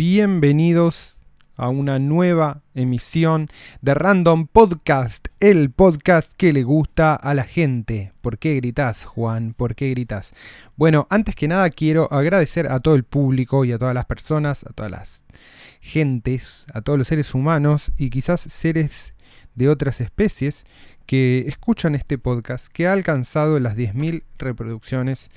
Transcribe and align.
bienvenidos 0.00 1.18
a 1.56 1.68
una 1.68 1.98
nueva 1.98 2.62
emisión 2.74 3.48
de 3.82 3.92
Random 3.92 4.46
Podcast, 4.46 5.28
el 5.40 5.70
podcast 5.72 6.32
que 6.38 6.54
le 6.54 6.62
gusta 6.62 7.14
a 7.14 7.34
la 7.34 7.44
gente. 7.44 8.14
¿Por 8.22 8.38
qué 8.38 8.54
gritas, 8.56 9.04
Juan? 9.04 9.52
¿Por 9.52 9.74
qué 9.74 9.90
gritas? 9.90 10.32
Bueno, 10.74 11.06
antes 11.10 11.34
que 11.34 11.48
nada 11.48 11.68
quiero 11.68 12.10
agradecer 12.10 12.72
a 12.72 12.80
todo 12.80 12.94
el 12.94 13.04
público 13.04 13.66
y 13.66 13.72
a 13.72 13.78
todas 13.78 13.94
las 13.94 14.06
personas, 14.06 14.64
a 14.64 14.72
todas 14.72 14.90
las 14.90 15.20
gentes, 15.82 16.64
a 16.72 16.80
todos 16.80 16.98
los 16.98 17.08
seres 17.08 17.34
humanos 17.34 17.92
y 17.98 18.08
quizás 18.08 18.40
seres 18.40 19.12
de 19.54 19.68
otras 19.68 20.00
especies 20.00 20.64
que 21.04 21.44
escuchan 21.46 21.94
este 21.94 22.16
podcast 22.16 22.68
que 22.68 22.86
ha 22.86 22.94
alcanzado 22.94 23.60
las 23.60 23.76
10.000 23.76 24.22
reproducciones 24.38 25.30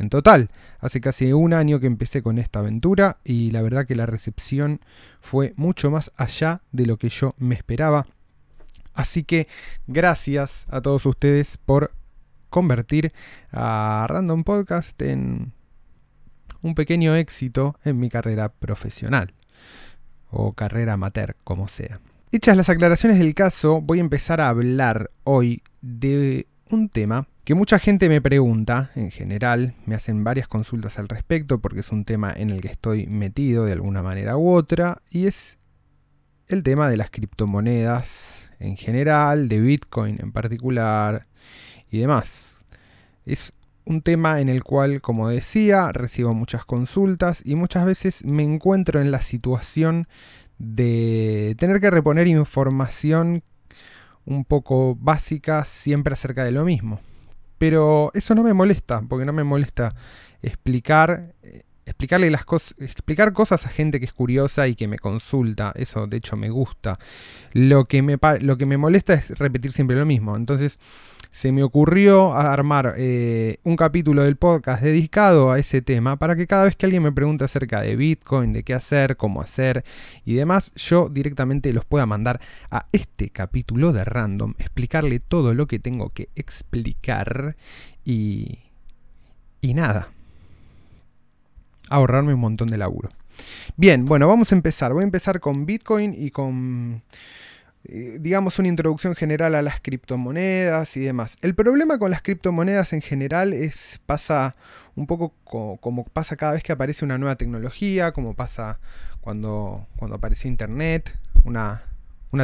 en 0.00 0.08
total, 0.08 0.48
hace 0.78 1.00
casi 1.00 1.32
un 1.32 1.52
año 1.52 1.78
que 1.78 1.86
empecé 1.86 2.22
con 2.22 2.38
esta 2.38 2.60
aventura 2.60 3.18
y 3.22 3.50
la 3.50 3.60
verdad 3.60 3.86
que 3.86 3.94
la 3.94 4.06
recepción 4.06 4.80
fue 5.20 5.52
mucho 5.56 5.90
más 5.90 6.10
allá 6.16 6.62
de 6.72 6.86
lo 6.86 6.96
que 6.96 7.10
yo 7.10 7.34
me 7.36 7.54
esperaba. 7.54 8.06
Así 8.94 9.24
que 9.24 9.46
gracias 9.86 10.66
a 10.70 10.80
todos 10.80 11.04
ustedes 11.04 11.58
por 11.58 11.92
convertir 12.48 13.12
a 13.52 14.06
Random 14.08 14.42
Podcast 14.42 15.00
en 15.02 15.52
un 16.62 16.74
pequeño 16.74 17.14
éxito 17.14 17.78
en 17.84 18.00
mi 18.00 18.08
carrera 18.08 18.48
profesional 18.48 19.34
o 20.30 20.54
carrera 20.54 20.94
amateur, 20.94 21.36
como 21.44 21.68
sea. 21.68 22.00
Hechas 22.32 22.56
las 22.56 22.70
aclaraciones 22.70 23.18
del 23.18 23.34
caso, 23.34 23.82
voy 23.82 23.98
a 23.98 24.02
empezar 24.02 24.40
a 24.40 24.48
hablar 24.48 25.10
hoy 25.24 25.62
de 25.82 26.46
un 26.70 26.88
tema 26.88 27.26
que 27.44 27.54
mucha 27.54 27.78
gente 27.78 28.08
me 28.08 28.20
pregunta, 28.20 28.90
en 28.94 29.10
general, 29.10 29.74
me 29.86 29.94
hacen 29.94 30.24
varias 30.24 30.46
consultas 30.46 30.98
al 30.98 31.08
respecto 31.08 31.60
porque 31.60 31.80
es 31.80 31.90
un 31.90 32.04
tema 32.04 32.32
en 32.34 32.50
el 32.50 32.60
que 32.60 32.68
estoy 32.68 33.06
metido 33.06 33.64
de 33.64 33.72
alguna 33.72 34.02
manera 34.02 34.36
u 34.36 34.50
otra, 34.50 35.02
y 35.10 35.26
es 35.26 35.58
el 36.48 36.62
tema 36.62 36.90
de 36.90 36.96
las 36.96 37.10
criptomonedas 37.10 38.50
en 38.58 38.76
general, 38.76 39.48
de 39.48 39.60
Bitcoin 39.60 40.18
en 40.20 40.32
particular 40.32 41.26
y 41.90 41.98
demás. 41.98 42.64
Es 43.24 43.52
un 43.84 44.02
tema 44.02 44.40
en 44.40 44.48
el 44.48 44.62
cual, 44.62 45.00
como 45.00 45.28
decía, 45.28 45.90
recibo 45.92 46.34
muchas 46.34 46.64
consultas 46.64 47.42
y 47.44 47.54
muchas 47.56 47.86
veces 47.86 48.24
me 48.24 48.44
encuentro 48.44 49.00
en 49.00 49.10
la 49.10 49.22
situación 49.22 50.06
de 50.58 51.56
tener 51.58 51.80
que 51.80 51.90
reponer 51.90 52.28
información 52.28 53.42
un 54.26 54.44
poco 54.44 54.94
básica 54.96 55.64
siempre 55.64 56.12
acerca 56.12 56.44
de 56.44 56.52
lo 56.52 56.64
mismo. 56.64 57.00
Pero 57.60 58.10
eso 58.14 58.34
no 58.34 58.42
me 58.42 58.54
molesta, 58.54 59.02
porque 59.06 59.26
no 59.26 59.34
me 59.34 59.44
molesta 59.44 59.94
explicar, 60.40 61.34
eh, 61.42 61.64
explicarle 61.84 62.30
las 62.30 62.46
cosas, 62.46 62.74
explicar 62.78 63.34
cosas 63.34 63.66
a 63.66 63.68
gente 63.68 63.98
que 64.00 64.06
es 64.06 64.14
curiosa 64.14 64.66
y 64.66 64.74
que 64.74 64.88
me 64.88 64.98
consulta. 64.98 65.70
Eso 65.76 66.06
de 66.06 66.16
hecho 66.16 66.38
me 66.38 66.48
gusta. 66.48 66.98
Lo 67.52 67.84
que 67.84 68.00
me, 68.00 68.16
lo 68.40 68.56
que 68.56 68.64
me 68.64 68.78
molesta 68.78 69.12
es 69.12 69.38
repetir 69.38 69.72
siempre 69.72 69.94
lo 69.94 70.06
mismo. 70.06 70.38
Entonces, 70.38 70.78
se 71.30 71.52
me 71.52 71.62
ocurrió 71.62 72.32
armar 72.32 72.94
eh, 72.98 73.58
un 73.62 73.76
capítulo 73.76 74.24
del 74.24 74.36
podcast 74.36 74.82
dedicado 74.82 75.52
a 75.52 75.58
ese 75.58 75.80
tema 75.80 76.16
para 76.16 76.36
que 76.36 76.46
cada 76.46 76.64
vez 76.64 76.76
que 76.76 76.86
alguien 76.86 77.02
me 77.02 77.12
pregunte 77.12 77.44
acerca 77.44 77.80
de 77.80 77.96
Bitcoin, 77.96 78.52
de 78.52 78.64
qué 78.64 78.74
hacer, 78.74 79.16
cómo 79.16 79.40
hacer 79.40 79.84
y 80.24 80.34
demás, 80.34 80.72
yo 80.74 81.08
directamente 81.08 81.72
los 81.72 81.84
pueda 81.84 82.04
mandar 82.04 82.40
a 82.70 82.86
este 82.92 83.30
capítulo 83.30 83.92
de 83.92 84.04
Random, 84.04 84.54
explicarle 84.58 85.20
todo 85.20 85.54
lo 85.54 85.66
que 85.66 85.78
tengo 85.78 86.10
que 86.10 86.28
explicar 86.34 87.56
y, 88.04 88.58
y 89.60 89.74
nada, 89.74 90.08
ahorrarme 91.88 92.34
un 92.34 92.40
montón 92.40 92.68
de 92.68 92.76
laburo. 92.76 93.08
Bien, 93.76 94.04
bueno, 94.04 94.28
vamos 94.28 94.52
a 94.52 94.54
empezar. 94.54 94.92
Voy 94.92 95.02
a 95.02 95.04
empezar 95.04 95.40
con 95.40 95.64
Bitcoin 95.64 96.14
y 96.16 96.30
con 96.30 97.02
eh, 97.84 98.18
digamos, 98.20 98.58
una 98.58 98.68
introducción 98.68 99.14
general 99.14 99.54
a 99.54 99.62
las 99.62 99.80
criptomonedas 99.80 100.96
y 100.96 101.00
demás. 101.00 101.36
El 101.40 101.54
problema 101.54 101.98
con 101.98 102.10
las 102.10 102.22
criptomonedas 102.22 102.92
en 102.92 103.00
general 103.00 103.52
es, 103.52 104.00
pasa 104.04 104.54
un 104.96 105.06
poco 105.06 105.32
como, 105.44 106.04
pasa 106.04 106.36
cada 106.36 106.52
vez 106.52 106.62
que 106.62 106.72
aparece 106.72 107.04
una 107.04 107.16
nueva 107.16 107.36
tecnología, 107.36 108.12
como 108.12 108.34
pasa 108.34 108.80
cuando, 109.20 109.86
cuando 109.96 110.16
apareció 110.16 110.50
Internet, 110.50 111.18
una, 111.44 111.82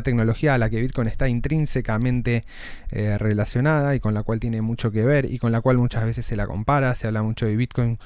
tecnología 0.02 0.54
a 0.54 0.58
la 0.58 0.70
que 0.70 0.80
Bitcoin 0.80 1.06
está 1.06 1.28
intrínsecamente 1.28 2.42
eh, 2.90 3.18
relacionada 3.18 3.94
y 3.94 4.00
con 4.00 4.14
la 4.14 4.22
cual 4.22 4.40
tiene 4.40 4.62
mucho 4.62 4.90
que 4.90 5.04
ver 5.04 5.26
y 5.26 5.38
con 5.38 5.52
la 5.52 5.60
cual 5.60 5.78
muchas 5.78 6.04
veces 6.04 6.24
se 6.24 6.34
la 6.34 6.46
compara, 6.46 6.94
se 6.94 7.06
habla 7.06 7.22
mucho 7.22 7.46
de 7.46 7.56
Bitcoin 7.56 7.98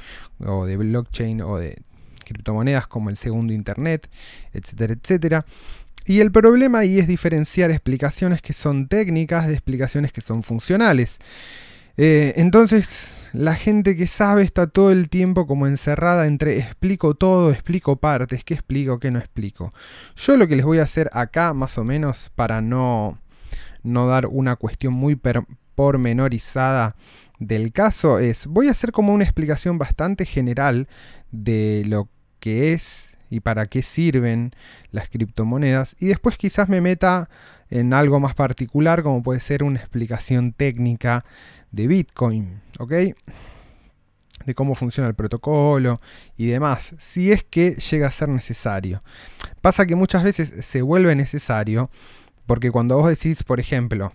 o 0.45 0.67
de 0.67 0.77
blockchain 0.77 1.41
o 1.43 1.59
de 1.59 1.79
criptomonedas 2.25 2.87
como 2.87 3.09
el 3.09 3.17
segundo 3.17 3.53
Internet, 3.53 4.09
etcétera, 4.53 4.95
etcétera. 4.95 5.47
Y 6.07 6.21
el 6.21 6.33
problema 6.33 6.81
ahí 6.81 6.99
es 6.99 7.07
diferenciar 7.07 7.71
explicaciones 7.71 8.43
que 8.43 8.53
son 8.53 8.89
técnicas 8.89 9.47
de 9.47 9.53
explicaciones 9.53 10.13
que 10.13 10.21
son 10.21 10.43
funcionales. 10.43 11.19
Eh, 11.97 12.33
entonces, 12.37 13.29
la 13.33 13.55
gente 13.55 13.95
que 13.95 14.07
sabe 14.07 14.43
está 14.43 14.67
todo 14.67 14.91
el 14.91 15.09
tiempo 15.09 15.47
como 15.47 15.67
encerrada 15.67 16.27
entre 16.27 16.59
explico 16.59 17.15
todo, 17.15 17.51
explico 17.51 17.97
partes, 17.97 18.43
qué 18.45 18.55
explico, 18.55 18.99
qué 18.99 19.11
no 19.11 19.19
explico. 19.19 19.71
Yo 20.17 20.37
lo 20.37 20.49
que 20.49 20.57
les 20.57 20.65
voy 20.65 20.79
a 20.79 20.85
hacer 20.85 21.11
acá, 21.13 21.55
más 21.55 21.79
o 21.79 21.85
menos, 21.85 22.31
para 22.35 22.61
no, 22.61 23.19
no 23.83 24.07
dar 24.07 24.27
una 24.27 24.57
cuestión 24.57 24.95
muy 24.95 25.21
pormenorizada 25.75 26.97
del 27.39 27.73
caso, 27.73 28.19
es, 28.19 28.47
voy 28.47 28.69
a 28.69 28.73
hacer 28.73 28.93
como 28.93 29.15
una 29.15 29.25
explicación 29.25 29.79
bastante 29.79 30.27
general 30.27 30.89
de 31.31 31.85
lo 31.87 32.09
que 32.39 32.73
es 32.73 33.10
y 33.31 33.41
para 33.41 33.67
qué 33.67 33.83
sirven 33.83 34.53
las 34.91 35.09
criptomonedas. 35.09 35.97
Y 35.99 36.07
después 36.09 36.37
quizás 36.37 36.69
me 36.69 36.81
meta 36.81 37.31
en 37.71 37.95
algo 37.95 38.21
más 38.21 38.35
particular 38.35 39.03
como 39.03 39.23
puede 39.23 39.41
ser 39.41 39.63
una 39.63 39.79
explicación 39.79 40.53
técnica 40.53 41.25
de 41.71 41.87
Bitcoin, 41.87 42.61
¿ok? 42.79 42.93
De 44.45 44.55
cómo 44.55 44.75
funciona 44.75 45.09
el 45.09 45.15
protocolo 45.15 46.01
y 46.37 46.49
demás, 46.49 46.95
si 46.99 47.31
es 47.31 47.45
que 47.45 47.77
llega 47.77 48.09
a 48.09 48.11
ser 48.11 48.29
necesario. 48.29 49.01
Pasa 49.61 49.87
que 49.87 49.95
muchas 49.95 50.25
veces 50.25 50.65
se 50.65 50.83
vuelve 50.83 51.15
necesario 51.15 51.91
porque 52.47 52.73
cuando 52.73 52.97
vos 52.97 53.09
decís, 53.09 53.45
por 53.45 53.61
ejemplo, 53.61 54.13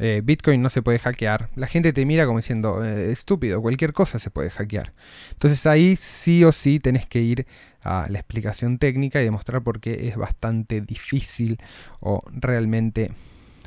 eh, 0.00 0.22
Bitcoin 0.24 0.62
no 0.62 0.70
se 0.70 0.80
puede 0.80 0.98
hackear, 0.98 1.50
la 1.56 1.66
gente 1.66 1.92
te 1.92 2.06
mira 2.06 2.24
como 2.24 2.38
diciendo, 2.38 2.82
eh, 2.82 3.12
estúpido, 3.12 3.60
cualquier 3.60 3.92
cosa 3.92 4.18
se 4.18 4.30
puede 4.30 4.48
hackear. 4.48 4.94
Entonces 5.32 5.66
ahí 5.66 5.96
sí 5.96 6.42
o 6.42 6.52
sí 6.52 6.80
tenés 6.80 7.06
que 7.06 7.20
ir 7.20 7.46
a 7.82 8.06
la 8.08 8.18
explicación 8.18 8.78
técnica 8.78 9.20
y 9.20 9.24
demostrar 9.24 9.62
por 9.62 9.80
qué 9.80 10.08
es 10.08 10.16
bastante 10.16 10.80
difícil 10.80 11.58
o 12.00 12.22
realmente 12.32 13.12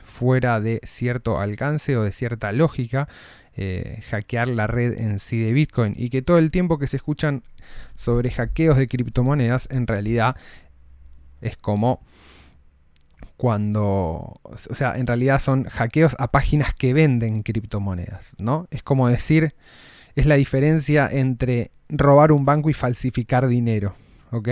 fuera 0.04 0.60
de 0.60 0.80
cierto 0.84 1.40
alcance 1.40 1.98
o 1.98 2.04
de 2.04 2.12
cierta 2.12 2.52
lógica 2.52 3.08
eh, 3.56 4.02
hackear 4.10 4.48
la 4.48 4.66
red 4.66 4.98
en 4.98 5.20
sí 5.20 5.40
de 5.40 5.54
Bitcoin 5.54 5.94
y 5.96 6.10
que 6.10 6.24
todo 6.24 6.40
el 6.40 6.50
tiempo 6.50 6.80
que 6.80 6.88
se 6.88 6.98
escuchan 6.98 7.44
sobre 7.96 8.32
hackeos 8.32 8.78
de 8.78 8.88
criptomonedas 8.88 9.68
en 9.70 9.86
realidad 9.86 10.36
es 11.42 11.58
como 11.58 12.02
cuando, 13.38 14.40
o 14.44 14.76
sea, 14.76 14.96
en 14.96 15.08
realidad 15.08 15.40
son 15.40 15.66
hackeos 15.66 16.16
a 16.20 16.32
páginas 16.32 16.74
que 16.74 16.94
venden 16.94 17.44
criptomonedas, 17.44 18.36
¿no? 18.40 18.68
Es 18.72 18.84
como 18.84 19.08
decir, 19.08 19.54
es 20.16 20.26
la 20.26 20.36
diferencia 20.36 21.10
entre 21.12 21.72
robar 21.90 22.32
un 22.32 22.46
banco 22.46 22.70
y 22.70 22.74
falsificar 22.74 23.48
dinero, 23.48 23.96
¿ok? 24.32 24.50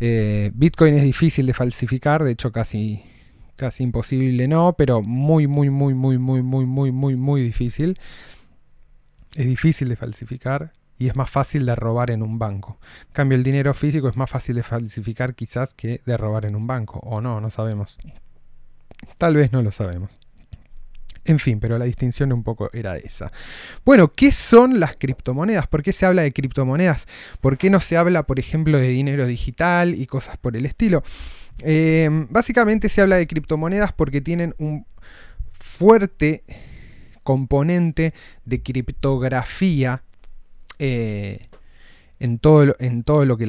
Eh, 0.00 0.50
Bitcoin 0.54 0.94
es 0.94 1.02
difícil 1.02 1.46
de 1.46 1.54
falsificar, 1.54 2.24
de 2.24 2.32
hecho 2.32 2.52
casi, 2.52 3.02
casi 3.56 3.82
imposible 3.84 4.48
no, 4.48 4.74
pero 4.76 5.02
muy, 5.02 5.46
muy, 5.46 5.70
muy, 5.70 5.94
muy, 5.94 6.18
muy, 6.18 6.42
muy, 6.42 6.66
muy, 6.66 6.92
muy, 6.92 7.16
muy 7.16 7.42
difícil. 7.42 7.98
Es 9.34 9.46
difícil 9.46 9.88
de 9.88 9.96
falsificar 9.96 10.72
y 10.98 11.08
es 11.08 11.16
más 11.16 11.30
fácil 11.30 11.66
de 11.66 11.74
robar 11.74 12.10
en 12.10 12.22
un 12.22 12.38
banco. 12.38 12.78
En 13.06 13.12
cambio, 13.12 13.36
el 13.36 13.44
dinero 13.44 13.74
físico 13.74 14.08
es 14.08 14.16
más 14.16 14.30
fácil 14.30 14.56
de 14.56 14.62
falsificar 14.62 15.34
quizás 15.34 15.74
que 15.74 16.00
de 16.04 16.16
robar 16.16 16.44
en 16.44 16.54
un 16.54 16.66
banco. 16.66 17.00
O 17.00 17.20
no, 17.20 17.40
no 17.40 17.50
sabemos. 17.50 17.98
Tal 19.18 19.36
vez 19.36 19.52
no 19.52 19.62
lo 19.62 19.72
sabemos. 19.72 20.10
En 21.24 21.38
fin, 21.38 21.58
pero 21.58 21.78
la 21.78 21.86
distinción 21.86 22.32
un 22.32 22.42
poco 22.42 22.68
era 22.72 22.98
esa. 22.98 23.30
Bueno, 23.84 24.12
¿qué 24.12 24.30
son 24.30 24.78
las 24.78 24.96
criptomonedas? 24.96 25.66
¿Por 25.66 25.82
qué 25.82 25.92
se 25.92 26.04
habla 26.04 26.22
de 26.22 26.32
criptomonedas? 26.32 27.06
¿Por 27.40 27.56
qué 27.56 27.70
no 27.70 27.80
se 27.80 27.96
habla, 27.96 28.24
por 28.24 28.38
ejemplo, 28.38 28.78
de 28.78 28.88
dinero 28.88 29.26
digital 29.26 29.94
y 29.94 30.06
cosas 30.06 30.36
por 30.36 30.54
el 30.54 30.66
estilo? 30.66 31.02
Eh, 31.60 32.26
básicamente 32.28 32.88
se 32.88 33.00
habla 33.00 33.16
de 33.16 33.26
criptomonedas 33.26 33.92
porque 33.92 34.20
tienen 34.20 34.54
un 34.58 34.86
fuerte 35.52 36.44
componente 37.22 38.12
de 38.44 38.62
criptografía 38.62 40.02
eh, 40.78 41.46
en, 42.18 42.38
todo, 42.38 42.74
en 42.78 43.04
todo 43.04 43.24
lo 43.24 43.36
que, 43.36 43.48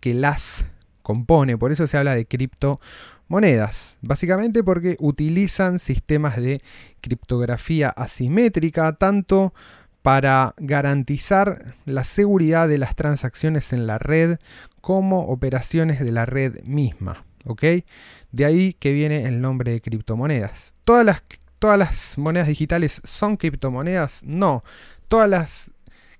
que 0.00 0.14
las 0.14 0.64
compone. 1.02 1.56
Por 1.56 1.72
eso 1.72 1.86
se 1.86 1.96
habla 1.96 2.14
de 2.14 2.26
criptomonedas. 2.26 3.96
Básicamente 4.00 4.62
porque 4.62 4.96
utilizan 4.98 5.78
sistemas 5.78 6.36
de 6.36 6.60
criptografía 7.00 7.90
asimétrica 7.90 8.92
tanto 8.92 9.54
para 10.02 10.54
garantizar 10.58 11.74
la 11.84 12.04
seguridad 12.04 12.68
de 12.68 12.78
las 12.78 12.94
transacciones 12.94 13.72
en 13.72 13.86
la 13.86 13.98
red 13.98 14.38
como 14.80 15.20
operaciones 15.20 16.00
de 16.00 16.12
la 16.12 16.26
red 16.26 16.62
misma. 16.64 17.24
¿ok? 17.48 17.64
De 18.30 18.44
ahí 18.44 18.74
que 18.74 18.92
viene 18.92 19.24
el 19.24 19.40
nombre 19.40 19.72
de 19.72 19.80
criptomonedas. 19.80 20.74
¿Todas 20.84 21.04
las, 21.04 21.22
todas 21.58 21.78
las 21.78 22.18
monedas 22.18 22.48
digitales 22.48 23.00
son 23.04 23.36
criptomonedas? 23.36 24.22
No. 24.24 24.62
Todas 25.08 25.28
las 25.28 25.72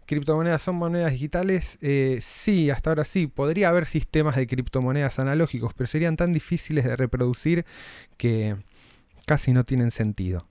criptomonedas 0.08 0.62
son 0.62 0.76
monedas 0.76 1.12
digitales? 1.12 1.78
Eh, 1.82 2.19
sí, 2.22 2.70
hasta 2.70 2.90
ahora 2.90 3.05
sí. 3.05 3.26
Podría 3.26 3.69
haber 3.69 3.84
sistemas 3.84 4.37
de 4.37 4.46
criptomonedas 4.46 5.19
analógicos, 5.19 5.75
pero 5.75 5.87
serían 5.87 6.16
tan 6.16 6.32
difíciles 6.32 6.84
de 6.87 6.96
reproducir 6.96 7.66
que 8.16 8.56
casi 9.26 9.52
no 9.52 9.64
tienen 9.64 9.90
sentido. 9.90 10.46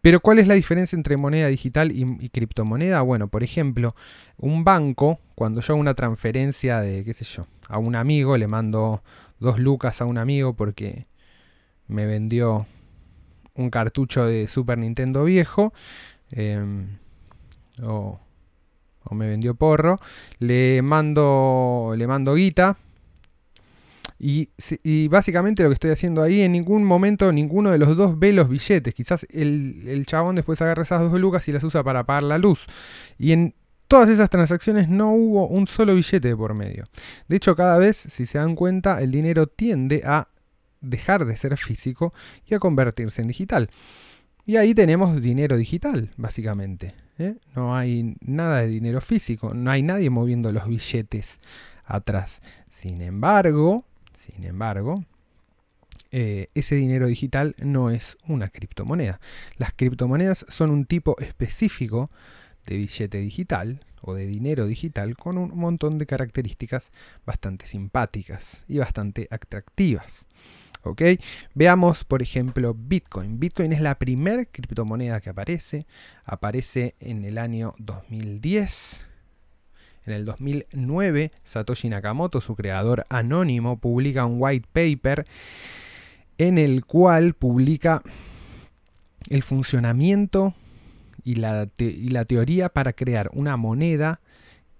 Pero 0.00 0.20
¿cuál 0.20 0.38
es 0.38 0.46
la 0.46 0.54
diferencia 0.54 0.96
entre 0.96 1.18
moneda 1.18 1.48
digital 1.48 1.92
y, 1.92 2.30
criptomoneda? 2.30 3.02
Bueno, 3.02 3.28
por 3.28 3.42
ejemplo, 3.42 3.94
un 4.38 4.64
banco, 4.64 5.20
cuando 5.34 5.60
yo 5.60 5.74
hago 5.74 5.80
una 5.80 5.94
transferencia 5.94 6.80
de, 6.80 7.04
qué 7.04 7.12
sé 7.12 7.24
yo, 7.24 7.46
a 7.68 7.78
un 7.78 7.94
amigo, 7.94 8.38
le 8.38 8.46
mando 8.46 9.02
dos 9.38 9.58
lucas 9.58 10.00
a 10.00 10.06
un 10.06 10.16
amigo 10.16 10.54
porque 10.54 11.06
me 11.88 12.06
vendió 12.06 12.66
un 13.54 13.68
cartucho 13.68 14.24
de 14.24 14.48
Super 14.48 14.78
Nintendo 14.78 15.24
viejo, 15.24 15.74
em, 16.30 16.96
o, 17.82 18.20
me 19.10 19.26
vendió 19.26 19.54
porro, 19.54 19.98
le 20.38 20.82
mando, 20.82 21.94
le 21.96 22.06
mando 22.06 22.34
guita, 22.34 22.76
y, 24.20 24.48
básicamente 25.08 25.62
lo 25.62 25.68
que 25.68 25.74
estoy 25.74 25.90
haciendo 25.90 26.22
ahí, 26.22 26.42
en 26.42 26.52
ningún 26.52 26.84
momento 26.84 27.32
ninguno 27.32 27.70
de 27.70 27.78
los 27.78 27.96
dos 27.96 28.18
ve 28.18 28.32
los 28.32 28.48
billetes. 28.48 28.92
Quizás 28.92 29.26
el, 29.30 29.84
el 29.86 30.06
chabón 30.06 30.34
después 30.34 30.60
agarra 30.60 30.82
esas 30.82 31.00
dos 31.02 31.20
lucas 31.20 31.46
y 31.48 31.52
las 31.52 31.62
usa 31.62 31.84
para 31.84 32.04
pagar 32.04 32.24
la 32.24 32.38
luz. 32.38 32.66
Y 33.16 33.30
en 33.30 33.54
todas 33.86 34.10
esas 34.10 34.28
transacciones 34.28 34.88
no 34.88 35.12
hubo 35.12 35.46
un 35.46 35.66
solo 35.66 35.94
billete 35.94 36.34
por 36.36 36.54
medio. 36.54 36.84
De 37.28 37.36
hecho, 37.36 37.54
cada 37.54 37.78
vez, 37.78 37.96
si 37.96 38.26
se 38.26 38.38
dan 38.38 38.56
cuenta, 38.56 39.00
el 39.00 39.12
dinero 39.12 39.46
tiende 39.46 40.02
a 40.04 40.28
dejar 40.80 41.24
de 41.24 41.36
ser 41.36 41.56
físico 41.56 42.12
y 42.46 42.54
a 42.54 42.58
convertirse 42.58 43.22
en 43.22 43.28
digital. 43.28 43.70
Y 44.44 44.56
ahí 44.56 44.74
tenemos 44.74 45.20
dinero 45.20 45.56
digital, 45.56 46.10
básicamente. 46.16 46.94
¿Eh? 47.18 47.36
No 47.54 47.76
hay 47.76 48.16
nada 48.20 48.60
de 48.60 48.68
dinero 48.68 49.00
físico, 49.00 49.54
no 49.54 49.70
hay 49.70 49.82
nadie 49.82 50.10
moviendo 50.10 50.52
los 50.52 50.66
billetes 50.66 51.40
atrás. 51.84 52.40
Sin 52.70 53.00
embargo, 53.00 53.84
sin 54.12 54.44
embargo, 54.44 55.04
eh, 56.10 56.48
ese 56.54 56.74
dinero 56.74 57.06
digital 57.06 57.54
no 57.62 57.90
es 57.90 58.16
una 58.26 58.48
criptomoneda. 58.48 59.20
Las 59.56 59.72
criptomonedas 59.74 60.46
son 60.48 60.70
un 60.70 60.86
tipo 60.86 61.18
específico 61.20 62.08
de 62.66 62.76
billete 62.76 63.18
digital 63.18 63.80
o 64.00 64.14
de 64.14 64.26
dinero 64.26 64.66
digital 64.66 65.16
con 65.16 65.38
un 65.38 65.56
montón 65.56 65.98
de 65.98 66.06
características 66.06 66.90
bastante 67.26 67.66
simpáticas 67.66 68.64
y 68.68 68.78
bastante 68.78 69.28
atractivas. 69.30 70.26
Veamos, 71.54 72.04
por 72.04 72.22
ejemplo, 72.22 72.74
Bitcoin. 72.74 73.38
Bitcoin 73.38 73.72
es 73.72 73.80
la 73.80 73.98
primera 73.98 74.44
criptomoneda 74.44 75.20
que 75.20 75.30
aparece. 75.30 75.86
Aparece 76.24 76.94
en 77.00 77.24
el 77.24 77.38
año 77.38 77.74
2010 77.78 79.08
en 80.08 80.14
el 80.14 80.24
2009, 80.24 81.32
Satoshi 81.44 81.90
Nakamoto, 81.90 82.40
su 82.40 82.56
creador 82.56 83.04
anónimo, 83.10 83.78
publica 83.78 84.24
un 84.24 84.36
white 84.38 84.66
paper 84.72 85.26
en 86.38 86.56
el 86.56 86.86
cual 86.86 87.34
publica 87.34 88.02
el 89.28 89.42
funcionamiento 89.42 90.54
y 91.24 91.34
la, 91.34 91.68
y 91.76 92.08
la 92.08 92.24
teoría 92.24 92.70
para 92.70 92.94
crear 92.94 93.30
una 93.34 93.58
moneda 93.58 94.20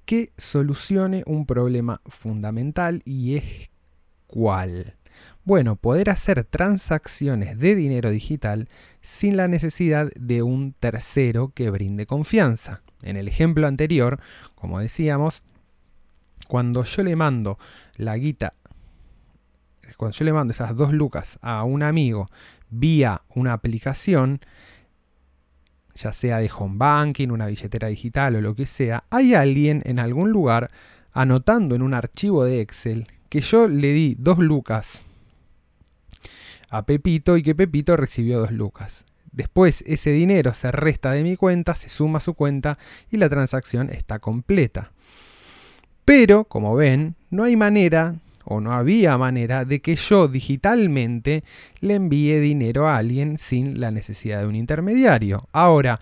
que 0.07 0.33
solucione 0.39 1.23
un 1.27 1.45
problema 1.45 2.01
fundamental 2.07 3.03
y 3.05 3.37
es 3.37 3.71
cuál. 4.27 4.95
Bueno, 5.45 5.77
poder 5.77 6.11
hacer 6.11 6.45
transacciones 6.45 7.59
de 7.59 7.75
dinero 7.75 8.11
digital 8.11 8.69
sin 9.01 9.37
la 9.37 9.49
necesidad 9.49 10.11
de 10.15 10.43
un 10.43 10.75
tercero 10.79 11.53
que 11.55 11.71
brinde 11.71 12.05
confianza. 12.05 12.83
En 13.03 13.17
el 13.17 13.29
ejemplo 13.29 13.67
anterior, 13.67 14.21
como 14.55 14.81
decíamos, 14.81 15.43
cuando 16.49 16.85
yo 16.85 17.03
le 17.03 17.17
mando 17.17 17.59
la 17.97 18.17
guita, 18.17 18.55
cuando 19.97 20.17
yo 20.17 20.25
le 20.25 20.33
mando 20.33 20.53
esas 20.53 20.77
dos 20.77 20.93
lucas 20.93 21.39
a 21.41 21.65
un 21.65 21.83
amigo 21.83 22.27
vía 22.71 23.23
una 23.35 23.53
aplicación, 23.53 24.41
ya 25.95 26.13
sea 26.13 26.39
de 26.39 26.51
home 26.55 26.77
banking, 26.77 27.29
una 27.29 27.47
billetera 27.47 27.89
digital 27.89 28.37
o 28.37 28.41
lo 28.41 28.55
que 28.55 28.67
sea, 28.67 29.05
hay 29.11 29.35
alguien 29.35 29.83
en 29.85 29.99
algún 29.99 30.31
lugar 30.31 30.71
anotando 31.13 31.75
en 31.75 31.83
un 31.83 31.95
archivo 31.95 32.45
de 32.45 32.61
Excel 32.61 33.07
que 33.29 33.41
yo 33.41 33.69
le 33.69 33.93
di 33.93 34.15
dos 34.19 34.39
lucas 34.39 35.05
a 36.71 36.87
Pepito 36.87 37.37
y 37.37 37.43
que 37.43 37.55
Pepito 37.55 37.97
recibió 37.97 38.41
dos 38.41 38.53
lucas. 38.53 39.05
Después 39.33 39.85
ese 39.87 40.11
dinero 40.11 40.55
se 40.55 40.73
resta 40.73 41.13
de 41.13 41.23
mi 41.23 41.37
cuenta, 41.37 41.75
se 41.77 41.89
suma 41.89 42.19
a 42.19 42.23
su 42.23 42.35
cuenta 42.35 42.79
y 43.11 43.19
la 43.19 43.29
transacción 43.29 43.91
está 43.91 44.19
completa. 44.19 44.93
Pero, 46.05 46.45
como 46.45 46.75
ven, 46.75 47.17
no 47.31 47.45
hay 47.45 47.55
manera 47.55 48.17
o 48.45 48.61
no 48.61 48.73
había 48.73 49.19
manera 49.19 49.67
de 49.67 49.81
que 49.83 49.95
yo 49.95 50.27
digitalmente 50.27 51.45
le 51.81 51.95
envíe 51.95 52.41
dinero 52.41 52.89
a 52.89 52.97
alguien 52.97 53.37
sin 53.37 53.79
la 53.79 53.91
necesidad 53.91 54.41
de 54.41 54.47
un 54.47 54.57
intermediario. 54.57 55.49
Ahora, 55.53 56.01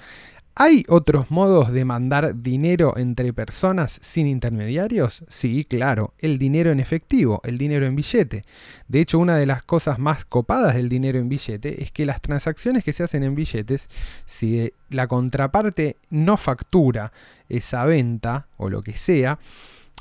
¿Hay 0.58 0.87
otros 0.88 1.31
modos 1.31 1.70
de 1.70 1.85
mandar 1.85 2.41
dinero 2.41 2.94
entre 2.97 3.35
personas 3.35 3.99
sin 4.00 4.26
intermediarios? 4.26 5.23
Sí, 5.29 5.67
claro, 5.69 6.14
el 6.19 6.38
dinero 6.38 6.70
en 6.70 6.81
efectivo, 6.81 7.43
el 7.44 7.58
dinero 7.58 7.85
en 7.85 7.94
billete. 7.94 8.41
De 8.88 9.00
hecho, 9.00 9.19
una 9.19 9.37
de 9.37 9.44
las 9.44 9.62
cosas 9.64 9.99
más 9.99 10.25
copadas 10.25 10.75
del 10.75 10.88
dinero 10.88 11.19
en 11.19 11.29
billete 11.29 11.82
es 11.82 11.93
que 11.93 12.06
las 12.06 12.23
transacciones 12.23 12.85
que 12.85 12.94
se 12.94 13.03
hacen 13.03 13.23
en 13.23 13.35
billetes, 13.35 13.91
si 14.25 14.73
la 14.88 15.08
contraparte 15.08 15.99
no 16.08 16.38
factura 16.38 17.12
esa 17.50 17.85
venta 17.85 18.47
o 18.56 18.70
lo 18.70 18.81
que 18.81 18.94
sea, 18.97 19.38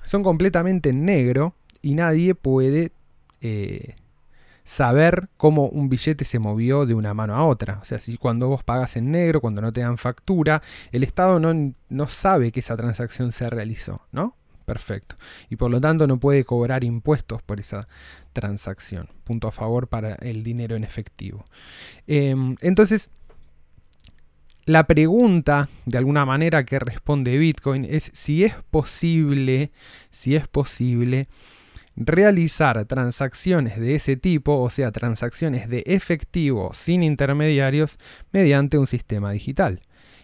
son 0.06 0.24
completamente 0.24 0.92
en 0.92 1.04
negro 1.04 1.54
y 1.82 1.96
nadie 1.96 2.34
puede 2.34 2.94
eh, 3.42 3.96
saber 4.66 5.30
cómo 5.38 5.68
un 5.70 5.88
billete 5.88 6.26
se 6.26 6.40
movió 6.40 6.86
de 6.86 6.96
una 6.96 7.14
mano 7.14 7.36
a 7.36 7.46
otra. 7.46 7.80
O 7.82 7.86
sea, 7.86 8.00
si 8.00 8.18
cuando 8.18 8.50
vos 8.50 8.64
pagas 8.64 8.98
en 8.98 9.12
negro, 9.12 9.40
cuando 9.40 9.62
no 9.62 9.72
te 9.72 9.82
dan 9.82 9.98
factura, 9.98 10.62
el 10.92 11.04
Estado 11.04 11.40
no, 11.40 11.74
no 11.88 12.08
sabe 12.08 12.52
que 12.52 12.60
esa 12.60 12.76
transacción 12.76 13.32
se 13.32 13.50
realizó, 13.50 14.02
¿no? 14.12 14.36
Perfecto. 14.66 15.16
Y 15.50 15.56
por 15.56 15.70
lo 15.70 15.80
tanto 15.80 16.08
no 16.08 16.20
puede 16.20 16.44
cobrar 16.44 16.84
impuestos 16.84 17.44
por 17.44 17.60
esa 17.60 17.86
transacción. 18.34 19.08
Punto 19.24 19.48
a 19.48 19.52
favor 19.52 19.88
para 19.88 20.16
el 20.16 20.44
dinero 20.44 20.76
en 20.76 20.84
efectivo. 20.84 21.46
Em, 22.08 22.56
entonces, 22.62 23.12
la 24.66 24.88
pregunta, 24.88 25.70
de 25.86 26.00
alguna 26.00 26.26
manera, 26.26 26.66
que 26.66 26.80
responde 26.80 27.38
Bitcoin 27.38 27.86
es 27.86 28.10
si 28.16 28.44
es 28.44 28.56
posible, 28.72 29.72
si 30.10 30.36
es 30.36 30.48
posible 30.48 31.28
realizar 31.96 32.84
transacciones 32.86 33.80
de 33.80 33.96
ese 33.96 34.18
tipo, 34.18 34.60
o 34.60 34.70
sea, 34.70 34.92
transacciones 34.92 35.70
de 35.70 35.84
efectivo 35.86 36.72
sin 36.74 37.04
intermediarios, 37.04 37.98
mediante 38.32 38.78
un 38.78 38.88
sistema 38.88 39.32
digital. 39.32 39.82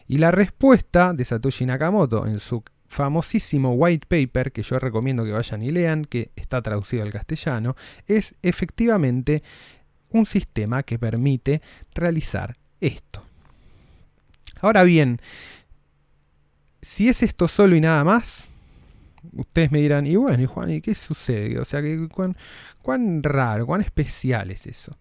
Y 0.08 0.18
la 0.18 0.32
respuesta 0.32 1.14
de 1.14 1.24
Satoshi 1.24 1.66
Nakamoto 1.66 2.28
en 2.28 2.40
su 2.40 2.64
famosísimo 2.88 3.74
white 3.74 4.06
paper, 4.08 4.52
que 4.52 4.64
yo 4.64 4.78
recomiendo 4.78 5.24
que 5.24 5.32
vayan 5.32 5.64
y 5.64 5.70
lean, 5.70 6.04
que 6.04 6.32
está 6.36 6.62
traducido 6.62 7.04
al 7.04 7.12
castellano, 7.12 7.78
es 8.06 8.36
efectivamente 8.42 9.44
un 10.10 10.26
sistema 10.26 10.84
que 10.84 11.00
permite 11.00 11.62
realizar 11.94 12.58
esto. 12.82 13.24
Ahora 14.60 14.84
bien, 14.84 15.22
si 16.82 17.08
es 17.08 17.24
esto 17.24 17.48
solo 17.48 17.76
y 17.78 17.82
nada 17.82 18.04
más, 18.04 18.51
ustedes 19.34 19.72
me 19.72 19.80
dirán, 19.80 20.08
y 20.08 20.16
bueno, 20.16 20.44
y 20.44 20.46
Juan, 20.46 20.72
¿y 20.72 20.82
qué 20.82 20.96
sucede? 20.96 21.60
O 21.60 21.66
sea, 21.66 21.82
cuán, 22.12 22.36
cuán 22.82 23.24
raro, 23.24 23.66
cuán 23.66 23.82
especial 23.82 24.52
es 24.52 24.68
eso. 24.68 24.92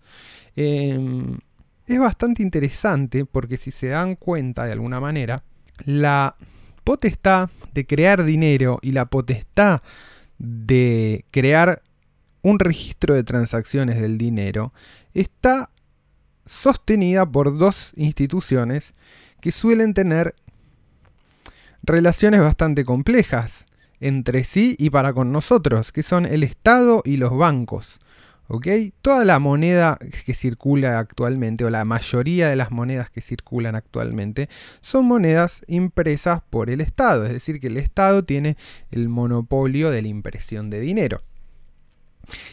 Em, 0.57 1.39
es 1.87 1.99
bastante 1.99 2.43
interesante 2.43 3.25
porque 3.25 3.57
si 3.57 3.71
se 3.71 3.89
dan 3.89 4.17
cuenta 4.17 4.65
de 4.65 4.73
alguna 4.73 5.01
manera, 5.01 5.43
la 5.85 6.37
potestad 6.85 7.51
de 7.73 7.87
crear 7.87 8.25
dinero 8.25 8.79
y 8.83 8.93
la 8.93 9.07
potestad 9.07 9.81
de 10.39 11.25
crear 11.31 11.83
un 12.43 12.59
registro 12.59 13.15
de 13.15 13.25
transacciones 13.25 14.01
del 14.01 14.19
dinero 14.19 14.73
está 15.15 15.71
sostenida 16.47 17.27
por 17.27 17.59
dos 17.59 17.93
instituciones 17.97 18.95
que 19.41 19.53
suelen 19.53 19.95
tener 19.95 20.35
relaciones 21.83 22.41
bastante 22.41 22.85
complejas 22.85 23.67
entre 24.01 24.45
sí 24.45 24.77
y 24.79 24.91
para 24.91 25.13
con 25.13 25.33
nosotros, 25.33 25.93
que 25.93 26.03
son 26.03 26.27
el 26.27 26.43
Estado 26.43 27.03
y 27.05 27.17
los 27.17 27.37
bancos. 27.37 28.01
¿Ok? 28.53 28.67
Toda 29.01 29.25
la 29.25 29.39
moneda 29.39 29.97
que 30.27 30.35
circula 30.35 30.99
actualmente, 30.99 31.65
o 31.65 31.71
la 31.71 31.85
mayoría 31.85 32.49
de 32.49 32.57
las 32.57 32.73
monedas 32.73 33.09
que 33.09 33.21
circulan 33.21 33.77
actualmente, 33.77 34.49
son 34.81 35.07
monedas 35.07 35.63
impresas 35.69 36.43
por 36.51 36.69
el 36.69 36.81
Estado. 36.81 37.27
Es 37.27 37.33
decir, 37.33 37.61
que 37.61 37.69
el 37.69 37.77
Estado 37.77 38.25
tiene 38.25 38.57
el 38.91 39.09
monopolio 39.09 39.91
de 39.91 40.03
la 40.03 40.09
impresión 40.09 40.69
de 40.69 40.81
dinero. 40.81 41.23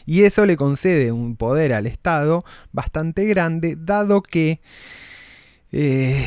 Y 0.05 0.21
eso 0.21 0.45
le 0.45 0.55
concede 0.55 1.11
un 1.11 1.35
poder 1.35 1.73
al 1.73 1.87
Estado 1.87 2.43
bastante 2.71 3.25
grande, 3.25 3.75
dado 3.75 4.21
que 4.21 4.59
eh, 5.71 6.25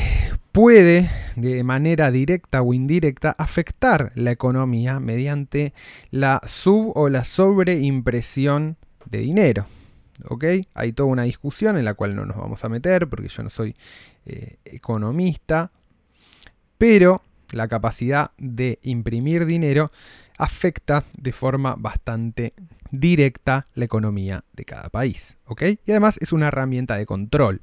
puede 0.53 1.11
de 1.37 1.63
manera 1.65 2.11
directa 2.11 2.63
o 2.63 2.75
indirecta 2.75 3.35
afectar 3.39 4.13
la 4.15 4.31
economía 4.31 5.01
mediante 5.01 5.73
la 6.11 6.41
sub 6.47 6.93
o 6.97 7.09
la 7.09 7.25
sobreimpresión 7.25 8.77
de 9.07 9.19
dinero. 9.19 9.67
¿Ok? 10.29 10.45
Hay 10.75 10.93
toda 10.93 11.09
una 11.09 11.23
discusión 11.23 11.79
en 11.79 11.85
la 11.85 11.95
cual 11.95 12.15
no 12.15 12.27
nos 12.27 12.37
vamos 12.37 12.63
a 12.65 12.69
meter 12.69 13.09
porque 13.09 13.29
yo 13.29 13.43
no 13.43 13.51
soy 13.51 13.75
eh, 14.27 14.59
economista, 14.65 15.71
pero 16.77 17.23
la 17.53 17.69
capacidad 17.69 18.33
de 18.37 18.79
imprimir 18.83 19.47
dinero 19.47 19.91
afecta 20.37 21.05
de 21.17 21.33
forma 21.33 21.75
bastante 21.79 22.55
directa 22.91 23.67
la 23.75 23.85
economía 23.85 24.45
de 24.53 24.65
cada 24.65 24.89
país. 24.89 25.37
¿Ok? 25.47 25.63
Y 25.87 25.91
además 25.91 26.19
es 26.21 26.33
una 26.33 26.49
herramienta 26.49 26.97
de 26.97 27.07
control. 27.07 27.61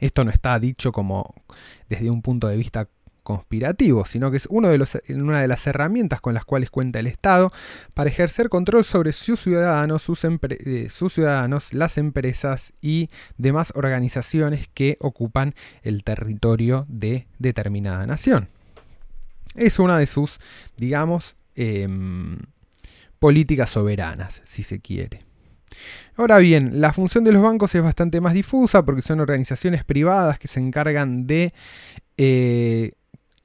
Esto 0.00 0.24
no 0.24 0.30
está 0.30 0.58
dicho 0.58 0.92
como 0.92 1.34
desde 1.88 2.10
un 2.10 2.22
punto 2.22 2.48
de 2.48 2.56
vista 2.56 2.88
conspirativo, 3.24 4.04
sino 4.04 4.30
que 4.30 4.36
es 4.36 4.46
una 4.46 4.68
de 4.68 5.48
las 5.48 5.66
herramientas 5.66 6.20
con 6.20 6.34
las 6.34 6.44
cuales 6.44 6.70
cuenta 6.70 7.00
el 7.00 7.08
Estado 7.08 7.50
para 7.94 8.10
ejercer 8.10 8.48
control 8.50 8.84
sobre 8.84 9.12
sus 9.12 9.40
ciudadanos, 9.40 10.02
sus, 10.02 10.24
eh, 10.24 10.88
sus 10.90 11.14
ciudadanos, 11.14 11.72
las 11.72 11.98
empresas 11.98 12.74
y 12.80 13.08
demás 13.38 13.72
organizaciones 13.74 14.68
que 14.72 14.98
ocupan 15.00 15.54
el 15.82 16.04
territorio 16.04 16.84
de 16.88 17.26
determinada 17.38 18.04
nación. 18.04 18.48
Es 19.56 19.78
una 19.78 19.98
de 19.98 20.06
sus, 20.06 20.38
digamos, 20.76 21.34
em, 21.56 22.38
políticas 23.18 23.70
soberanas, 23.70 24.42
si 24.44 24.62
se 24.62 24.80
quiere. 24.80 25.23
Ahora 26.16 26.38
bien, 26.38 26.80
la 26.80 26.92
función 26.92 27.24
de 27.24 27.32
los 27.32 27.42
bancos 27.42 27.74
es 27.74 27.82
bastante 27.82 28.20
más 28.20 28.34
difusa 28.34 28.84
porque 28.84 29.02
son 29.02 29.20
organizaciones 29.20 29.84
privadas 29.84 30.38
que 30.38 30.48
se 30.48 30.60
encargan 30.60 31.26
de 31.26 31.52
eh, 32.16 32.92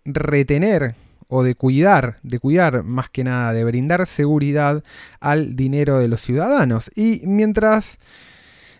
retener 0.05 0.95
o 1.27 1.43
de 1.43 1.55
cuidar, 1.55 2.17
de 2.23 2.39
cuidar 2.39 2.83
más 2.83 3.09
que 3.09 3.23
nada, 3.23 3.53
de 3.53 3.63
brindar 3.63 4.05
seguridad 4.07 4.83
al 5.19 5.55
dinero 5.55 5.99
de 5.99 6.07
los 6.07 6.21
ciudadanos. 6.21 6.91
Y 6.95 7.21
mientras 7.25 7.99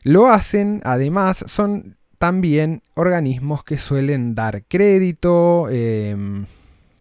lo 0.03 0.27
hacen, 0.27 0.81
además, 0.83 1.43
son 1.47 1.97
también 2.17 2.81
organismos 2.95 3.63
que 3.63 3.77
suelen 3.77 4.35
dar 4.35 4.63
crédito, 4.67 5.69
em, 5.69 6.45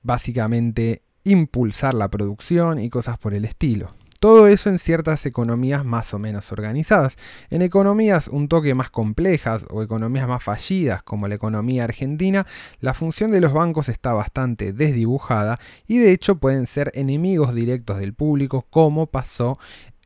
básicamente 0.02 1.02
impulsar 1.24 1.94
la 1.94 2.08
producción 2.08 2.78
y 2.78 2.88
cosas 2.88 3.18
por 3.18 3.34
el 3.34 3.44
estilo. 3.44 3.94
Todo 4.20 4.48
eso 4.48 4.68
en 4.68 4.78
ciertas 4.78 5.26
economías 5.26 5.84
más 5.84 6.12
o 6.12 6.18
menos 6.18 6.50
organizadas. 6.50 7.16
En 7.50 7.62
economías 7.62 8.26
un 8.26 8.48
toque 8.48 8.74
más 8.74 8.90
complejas 8.90 9.64
o 9.70 9.82
economías 9.82 10.26
más 10.26 10.42
fallidas 10.42 11.04
como 11.04 11.28
la 11.28 11.36
economía 11.36 11.84
argentina, 11.84 12.46
la 12.80 12.94
función 12.94 13.30
de 13.30 13.40
los 13.40 13.52
bancos 13.52 13.88
está 13.88 14.12
bastante 14.12 14.72
desdibujada 14.72 15.56
y 15.86 15.98
de 15.98 16.12
hecho 16.12 16.36
pueden 16.36 16.66
ser 16.66 16.90
enemigos 16.94 17.54
directos 17.54 17.98
del 17.98 18.12
público 18.12 18.66
como 18.70 19.06
pasó 19.06 19.58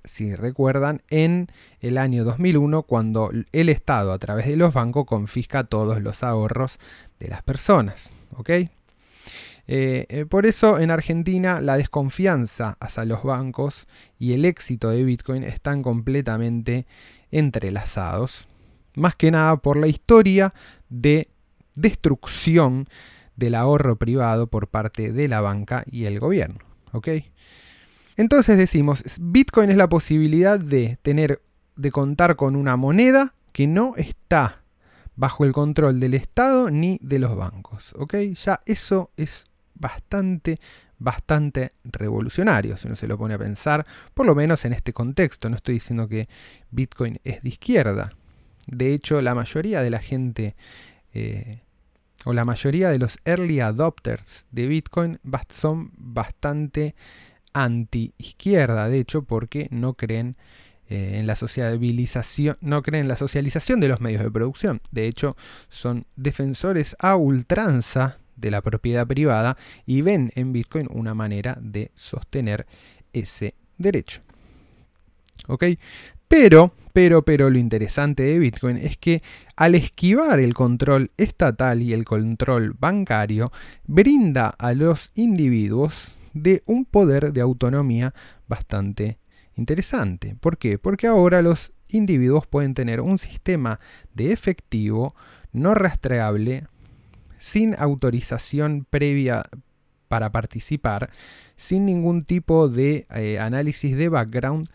si 0.05 0.35
recuerdan, 0.35 1.03
en 1.11 1.49
el 1.81 1.97
año 1.97 2.25
2001 2.25 2.83
cuando 2.83 3.31
el 3.53 3.69
Estado 3.69 4.13
a 4.13 4.19
través 4.19 4.47
de 4.47 4.57
los 4.57 4.75
bancos 4.75 5.07
confisca 5.07 5.65
todos 5.65 6.03
los 6.03 6.23
ahorros 6.23 6.79
de 7.21 7.29
las 7.29 7.43
personas. 7.43 8.13
¿ok?, 8.37 8.51
eh, 9.69 10.07
eh, 10.09 10.27
por 10.27 10.47
eso 10.47 10.81
en 10.81 10.91
Argentina 10.91 11.61
la 11.61 11.77
desconfianza 11.77 12.77
hacia 12.81 13.05
los 13.05 13.23
bancos 13.23 13.87
y 14.19 14.33
el 14.33 14.45
éxito 14.45 14.91
de 14.91 15.05
Bitcoin 15.05 15.45
están 15.45 15.83
completamente 15.83 16.87
entrelazados. 17.31 18.49
Más 18.95 19.15
que 19.15 19.31
nada 19.31 19.57
por 19.57 19.77
la 19.77 19.87
historia 19.87 20.53
de 20.89 21.29
destrucción 21.75 22.87
del 23.37 23.55
ahorro 23.55 23.97
privado 23.97 24.47
por 24.47 24.69
parte 24.69 25.13
de 25.13 25.29
la 25.29 25.41
banca 25.41 25.85
y 25.91 26.05
el 26.05 26.21
gobierno. 26.21 26.61
Entonces 28.17 28.59
decimos, 28.59 29.03
Bitcoin 29.19 29.71
es 29.71 29.77
la 29.77 29.89
posibilidad 29.89 30.61
de 30.61 30.99
tener, 31.03 31.41
de 31.77 31.91
contar 31.91 32.37
con 32.37 32.57
una 32.57 32.77
moneda 32.77 33.35
que 33.53 33.67
no 33.67 33.95
está 33.97 34.63
bajo 35.17 35.45
el 35.45 35.53
control 35.53 36.01
del 36.01 36.15
Estado 36.15 36.71
ni 36.71 36.99
de 37.01 37.19
los 37.19 37.35
bancos. 37.37 37.95
Ya 38.45 38.61
eso 38.67 39.11
es 39.17 39.45
bastante, 39.83 40.59
bastante 40.99 41.73
revolucionario, 41.85 42.79
si 42.79 42.87
uno 42.87 42.97
se 42.97 43.09
lo 43.09 43.19
pone 43.19 43.35
a 43.35 43.39
pensar, 43.39 43.85
por 44.15 44.25
lo 44.25 44.35
menos 44.35 44.65
en 44.65 44.73
este 44.73 44.95
contexto. 44.95 45.51
No 45.51 45.57
estoy 45.57 45.75
diciendo 45.75 46.09
que 46.09 46.29
Bitcoin 46.71 47.21
es 47.25 47.43
de 47.43 47.49
izquierda. 47.51 48.15
De 48.67 48.95
hecho, 48.95 49.21
la 49.21 49.35
mayoría 49.35 49.83
de 49.83 49.91
la 49.91 49.99
gente, 49.99 50.55
eh, 51.13 51.61
o 52.25 52.33
la 52.33 52.45
mayoría 52.45 52.91
de 52.91 52.99
los 52.99 53.19
early 53.25 53.61
adopters 53.61 54.47
de 54.53 54.67
Bitcoin 54.69 55.19
son 55.51 55.91
bastante 55.97 56.95
anti-izquierda, 57.53 58.89
de 58.89 59.01
hecho, 59.01 59.23
porque 59.25 59.67
no 59.71 59.95
creen 59.95 60.37
eh, 60.89 61.19
en 61.19 61.27
la 61.27 61.37
no 62.61 62.83
creen 62.83 63.03
en 63.03 63.09
la 63.09 63.17
socialización 63.17 63.81
de 63.81 63.89
los 63.89 64.01
medios 64.01 64.23
de 64.23 64.31
producción. 64.31 64.81
De 64.93 65.09
hecho, 65.09 65.37
son 65.69 66.07
defensores 66.15 66.95
a 67.01 67.17
ultranza 67.17 68.19
de 68.43 68.51
la 68.51 68.61
propiedad 68.61 69.07
privada 69.07 69.57
y 69.87 70.03
ven 70.03 70.31
en 70.35 70.53
Bitcoin 70.53 70.89
una 70.91 71.15
manera 71.15 71.57
de 71.63 71.91
sostener 71.95 72.67
ese 73.15 73.55
derecho. 73.79 74.21
¿Ok? 75.49 75.65
Pero, 76.29 76.73
pero, 76.93 77.23
pero 77.23 77.51
lo 77.51 77.59
interesante 77.59 78.23
de 78.23 78.39
Bitcoin 78.39 78.77
es 78.77 78.97
que 78.97 79.23
al 79.57 79.75
esquivar 79.75 80.41
el 80.41 80.55
control 80.55 81.11
estatal 81.17 81.83
y 81.83 81.93
el 81.93 82.05
control 82.05 82.75
bancario, 82.79 83.53
brinda 83.87 84.49
a 84.49 84.73
los 84.73 85.11
individuos 85.15 86.13
de 86.33 86.63
un 86.67 86.85
poder 86.85 87.33
de 87.33 87.43
autonomía 87.43 88.15
bastante 88.49 89.19
interesante. 89.57 90.35
¿Por 90.41 90.57
qué? 90.57 90.79
Porque 90.79 91.07
ahora 91.07 91.43
los 91.43 91.73
individuos 91.89 92.47
pueden 92.47 92.73
tener 92.73 93.03
un 93.03 93.19
sistema 93.19 93.79
de 94.15 94.33
efectivo 94.33 95.15
no 95.53 95.75
rastreable 95.75 96.67
sin 97.43 97.75
autorización 97.77 98.87
previa 98.89 99.43
para 100.07 100.31
participar, 100.31 101.11
sin 101.57 101.87
ningún 101.87 102.25
tipo 102.25 102.69
de 102.69 103.05
eh, 103.13 103.41
análisis 103.41 103.97
de 103.97 104.09
background 104.09 104.69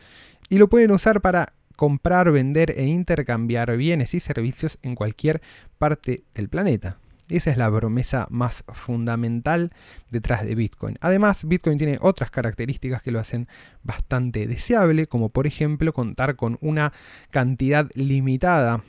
y 0.49 0.57
lo 0.57 0.67
pueden 0.67 0.91
usar 0.91 1.21
para 1.21 1.53
comprar, 1.77 2.29
vender 2.29 2.73
e 2.75 2.85
intercambiar 2.85 3.77
bienes 3.77 4.13
y 4.13 4.19
servicios 4.19 4.79
en 4.81 4.95
cualquier 4.95 5.41
parte 5.77 6.23
del 6.35 6.49
planeta. 6.49 6.97
Esa 7.29 7.51
es 7.51 7.57
la 7.57 7.71
promesa 7.71 8.27
más 8.29 8.65
fundamental 8.73 9.71
detrás 10.11 10.43
de 10.43 10.55
Bitcoin. 10.55 10.97
Además, 10.99 11.47
Bitcoin 11.47 11.77
tiene 11.77 11.99
otras 12.01 12.31
características 12.31 13.01
que 13.01 13.11
lo 13.11 13.19
hacen 13.19 13.47
bastante 13.83 14.45
deseable, 14.45 15.07
como 15.07 15.29
por 15.29 15.47
ejemplo 15.47 15.93
contar 15.93 16.35
con 16.35 16.57
una 16.59 16.91
cantidad 17.29 17.89
limitada 17.95 18.83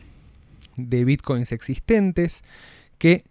de 0.77 1.05
Bitcoins 1.05 1.53
existentes 1.53 2.43
que 2.99 3.23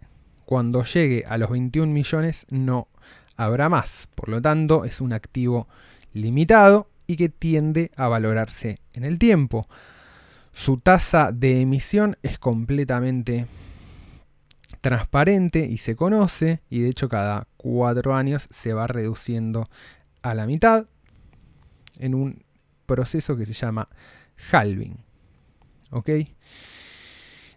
cuando 0.48 0.82
llegue 0.82 1.26
a 1.28 1.36
los 1.36 1.50
21 1.50 1.92
millones 1.92 2.46
no 2.48 2.88
habrá 3.36 3.68
más. 3.68 4.08
Por 4.14 4.30
lo 4.30 4.40
tanto, 4.40 4.86
es 4.86 5.02
un 5.02 5.12
activo 5.12 5.68
limitado 6.14 6.88
y 7.06 7.16
que 7.16 7.28
tiende 7.28 7.90
a 7.96 8.08
valorarse 8.08 8.80
en 8.94 9.04
el 9.04 9.18
tiempo. 9.18 9.68
Su 10.54 10.78
tasa 10.78 11.32
de 11.32 11.60
emisión 11.60 12.16
es 12.22 12.38
completamente 12.38 13.46
transparente 14.80 15.66
y 15.66 15.76
se 15.76 15.96
conoce 15.96 16.62
y 16.70 16.80
de 16.80 16.88
hecho 16.88 17.10
cada 17.10 17.46
cuatro 17.58 18.14
años 18.14 18.48
se 18.50 18.72
va 18.72 18.86
reduciendo 18.86 19.68
a 20.22 20.32
la 20.34 20.46
mitad 20.46 20.86
en 21.98 22.14
un 22.14 22.42
proceso 22.86 23.36
que 23.36 23.44
se 23.44 23.52
llama 23.52 23.90
halving. 24.50 24.96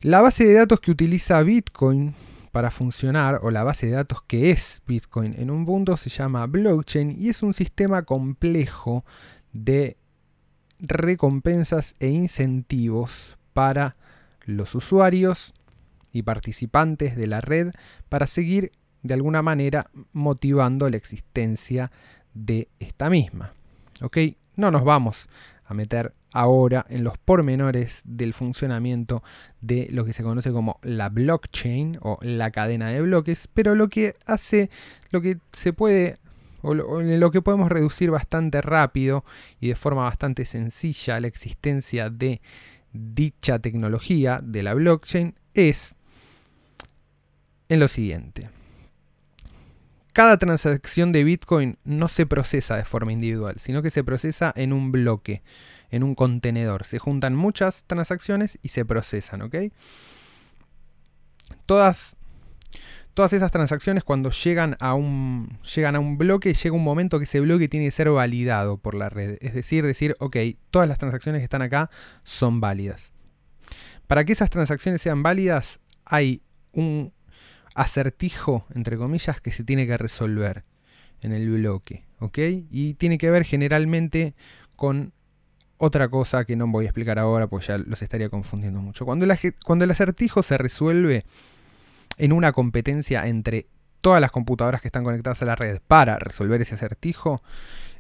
La 0.02 0.20
base 0.20 0.44
de 0.44 0.56
datos 0.56 0.82
que 0.82 0.92
utiliza 0.92 1.42
Bitcoin 1.42 2.16
para 2.52 2.72
funcionar, 2.72 3.40
o 3.44 3.52
la 3.52 3.64
base 3.64 3.88
de 3.88 3.94
datos 3.94 4.22
que 4.24 4.52
es 4.52 4.82
Bitcoin 4.86 5.36
en 5.38 5.50
un 5.50 5.62
mundo, 5.62 5.98
se 5.98 6.10
llama 6.10 6.46
blockchain 6.48 7.16
y 7.18 7.30
es 7.30 7.44
un 7.44 7.54
sistema 7.54 8.04
complejo 8.04 9.06
de 9.54 9.98
recompensas 10.80 11.94
e 12.00 12.10
incentivos 12.10 13.38
para 13.54 13.96
los 14.46 14.76
usuarios 14.76 15.54
y 16.12 16.24
participantes 16.24 17.16
de 17.16 17.28
la 17.28 17.42
red 17.42 17.72
para 18.10 18.28
seguir 18.28 18.72
de 19.04 19.14
alguna 19.14 19.42
manera 19.42 19.90
motivando 20.14 20.90
la 20.90 20.98
existencia 20.98 21.92
de 22.34 22.68
esta 22.80 23.10
misma. 23.10 23.54
¿Ok? 24.02 24.18
No 24.56 24.72
nos 24.72 24.84
vamos 24.84 25.30
a 25.66 25.74
meter 25.74 26.14
ahora 26.32 26.86
en 26.90 27.04
los 27.04 27.18
pormenores 27.18 28.02
del 28.06 28.34
funcionamiento 28.34 29.24
de 29.60 29.88
lo 29.92 30.06
que 30.06 30.14
se 30.14 30.24
conoce 30.24 30.52
como 30.52 30.80
la 30.82 31.10
blockchain 31.10 32.00
o 32.02 32.18
la 32.22 32.52
cadena 32.52 32.90
de 32.90 33.02
bloques, 33.02 33.48
pero 33.54 33.76
lo 33.76 33.90
que 33.90 34.16
hace, 34.26 34.70
lo 35.12 35.22
que 35.22 35.38
se 35.52 35.74
puede 35.74 36.16
o 36.64 36.74
lo, 36.74 37.32
que 37.32 37.42
podemos 37.42 37.70
reducir 37.70 38.12
bastante 38.12 38.62
rápido 38.62 39.26
y 39.60 39.70
de 39.70 39.76
forma 39.76 40.04
bastante 40.04 40.46
sencilla 40.46 41.20
la 41.20 41.28
existencia 41.28 42.10
de 42.10 42.40
dicha 42.94 43.60
tecnología 43.60 44.40
de 44.44 44.64
la 44.64 44.74
blockchain 44.74 45.34
es 45.54 45.96
en 47.68 47.80
lo 47.80 47.88
siguiente. 47.88 48.50
Cada 50.14 50.38
transacción 50.38 51.14
de 51.14 51.24
Bitcoin 51.24 51.78
no 51.86 52.10
se 52.10 52.26
procesa 52.26 52.76
de 52.76 52.84
forma 52.84 53.14
individual, 53.14 53.56
sino 53.60 53.82
que 53.82 53.92
se 53.92 54.04
procesa 54.04 54.52
en 54.56 54.74
un 54.74 54.92
bloque, 54.92 55.42
en 55.90 56.04
un 56.04 56.16
contenedor. 56.16 56.86
Se 56.86 57.00
juntan 57.00 57.36
muchas 57.36 57.86
transacciones 57.86 58.60
y 58.62 58.70
se 58.70 58.84
procesan, 58.84 59.42
¿ok? 59.42 59.56
Todas, 61.66 62.18
todas 63.14 63.32
esas 63.32 63.52
transacciones 63.52 64.04
cuando 64.04 64.32
llegan 64.32 64.76
a, 64.82 64.96
un, 64.96 65.58
llegan 65.76 65.96
a 65.96 66.02
un 66.02 66.18
bloque, 66.18 66.54
llega 66.54 66.76
un 66.76 66.84
momento 66.84 67.18
que 67.18 67.24
ese 67.24 67.40
bloque 67.40 67.70
tiene 67.70 67.86
que 67.86 67.92
ser 67.92 68.10
validado 68.10 68.78
por 68.78 68.96
la 68.96 69.10
red. 69.10 69.38
Es 69.40 69.54
decir, 69.54 69.86
decir, 69.86 70.18
ok, 70.20 70.36
todas 70.72 70.90
las 70.90 71.00
transacciones 71.00 71.40
que 71.40 71.46
están 71.46 71.62
acá 71.62 71.90
son 72.24 72.60
válidas. 72.60 73.14
Para 74.08 74.26
que 74.26 74.34
esas 74.34 74.50
transacciones 74.50 75.02
sean 75.02 75.24
válidas, 75.24 75.80
hay 76.04 76.42
un 76.74 77.14
acertijo, 77.76 78.66
entre 78.74 78.98
comillas, 78.98 79.42
que 79.42 79.52
se 79.52 79.64
tiene 79.64 79.88
que 79.88 79.98
resolver 79.98 80.64
en 81.22 81.32
el 81.32 81.50
bloque. 81.50 82.04
¿Ok? 82.20 82.38
Y 82.70 82.94
tiene 82.96 83.18
que 83.18 83.30
ver 83.30 83.44
generalmente 83.44 84.36
con 84.76 85.14
otra 85.78 86.10
cosa 86.10 86.46
que 86.46 86.56
no 86.56 86.68
voy 86.68 86.86
a 86.86 86.90
explicar 86.90 87.18
ahora, 87.18 87.48
pues 87.48 87.66
ya 87.68 87.80
los 87.80 88.02
estaría 88.04 88.30
confundiendo 88.30 88.80
mucho. 88.82 89.04
Cuando 89.04 89.26
el, 89.26 89.92
acertijo 89.92 90.44
se 90.44 90.58
resuelve 90.58 91.26
en 92.18 92.34
una 92.34 92.52
competencia 92.52 93.26
entre 93.28 93.66
todas 94.02 94.22
las 94.22 94.30
computadoras 94.30 94.82
que 94.82 94.88
están 94.88 95.04
conectadas 95.04 95.42
a 95.42 95.46
la 95.46 95.56
red 95.56 95.80
para 95.88 96.20
resolver 96.20 96.62
ese 96.62 96.76
acertijo, 96.76 97.42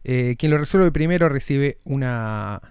eh, 0.03 0.35
quien 0.37 0.51
lo 0.51 0.59
resuelve 0.59 0.91
primero 0.91 1.27
recibe 1.27 1.79
una, 1.83 2.61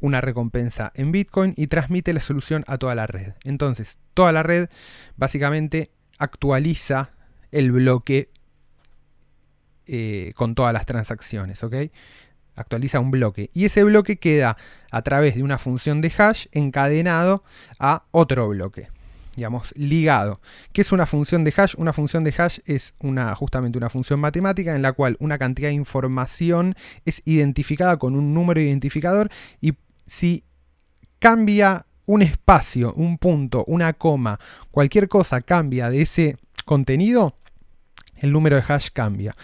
una 0.00 0.20
recompensa 0.20 0.92
en 0.94 1.12
Bitcoin 1.12 1.54
y 1.56 1.66
transmite 1.66 2.12
la 2.12 2.20
solución 2.20 2.64
a 2.66 2.78
toda 2.78 2.94
la 2.94 3.06
red. 3.06 3.32
Entonces, 3.44 3.98
toda 4.14 4.32
la 4.32 4.42
red 4.42 4.68
básicamente 5.16 5.90
actualiza 6.18 7.10
el 7.50 7.72
bloque 7.72 8.30
eh, 9.86 10.32
con 10.36 10.54
todas 10.54 10.72
las 10.72 10.86
transacciones, 10.86 11.62
¿ok? 11.64 11.74
Actualiza 12.54 13.00
un 13.00 13.10
bloque. 13.10 13.50
Y 13.54 13.64
ese 13.64 13.84
bloque 13.84 14.18
queda 14.18 14.56
a 14.90 15.02
través 15.02 15.36
de 15.36 15.42
una 15.42 15.58
función 15.58 16.00
de 16.00 16.12
hash 16.16 16.46
encadenado 16.52 17.42
a 17.78 18.04
otro 18.10 18.48
bloque. 18.48 18.88
Digamos, 19.36 19.72
ligado. 19.76 20.40
¿Qué 20.72 20.80
es 20.80 20.90
una 20.90 21.06
función 21.06 21.44
de 21.44 21.54
hash? 21.56 21.74
Una 21.78 21.92
función 21.92 22.24
de 22.24 22.34
hash 22.36 22.58
es 22.66 22.92
una, 22.98 23.34
justamente 23.36 23.78
una 23.78 23.88
función 23.88 24.18
matemática 24.18 24.74
en 24.74 24.82
la 24.82 24.92
cual 24.92 25.16
una 25.20 25.38
cantidad 25.38 25.68
de 25.68 25.74
información 25.74 26.74
es 27.04 27.22
identificada 27.24 27.98
con 27.98 28.16
un 28.16 28.34
número 28.34 28.60
identificador 28.60 29.30
y 29.60 29.74
si 30.08 30.44
cambia 31.20 31.86
un 32.06 32.22
espacio, 32.22 32.94
un 32.94 33.18
punto, 33.18 33.64
una 33.66 33.92
coma, 33.92 34.40
cualquier 34.70 35.08
cosa 35.08 35.42
cambia 35.42 35.90
de 35.90 36.02
ese 36.02 36.36
contenido, 36.64 37.36
el 38.16 38.32
número 38.32 38.56
de 38.56 38.64
hash 38.66 38.88
cambia. 38.92 39.36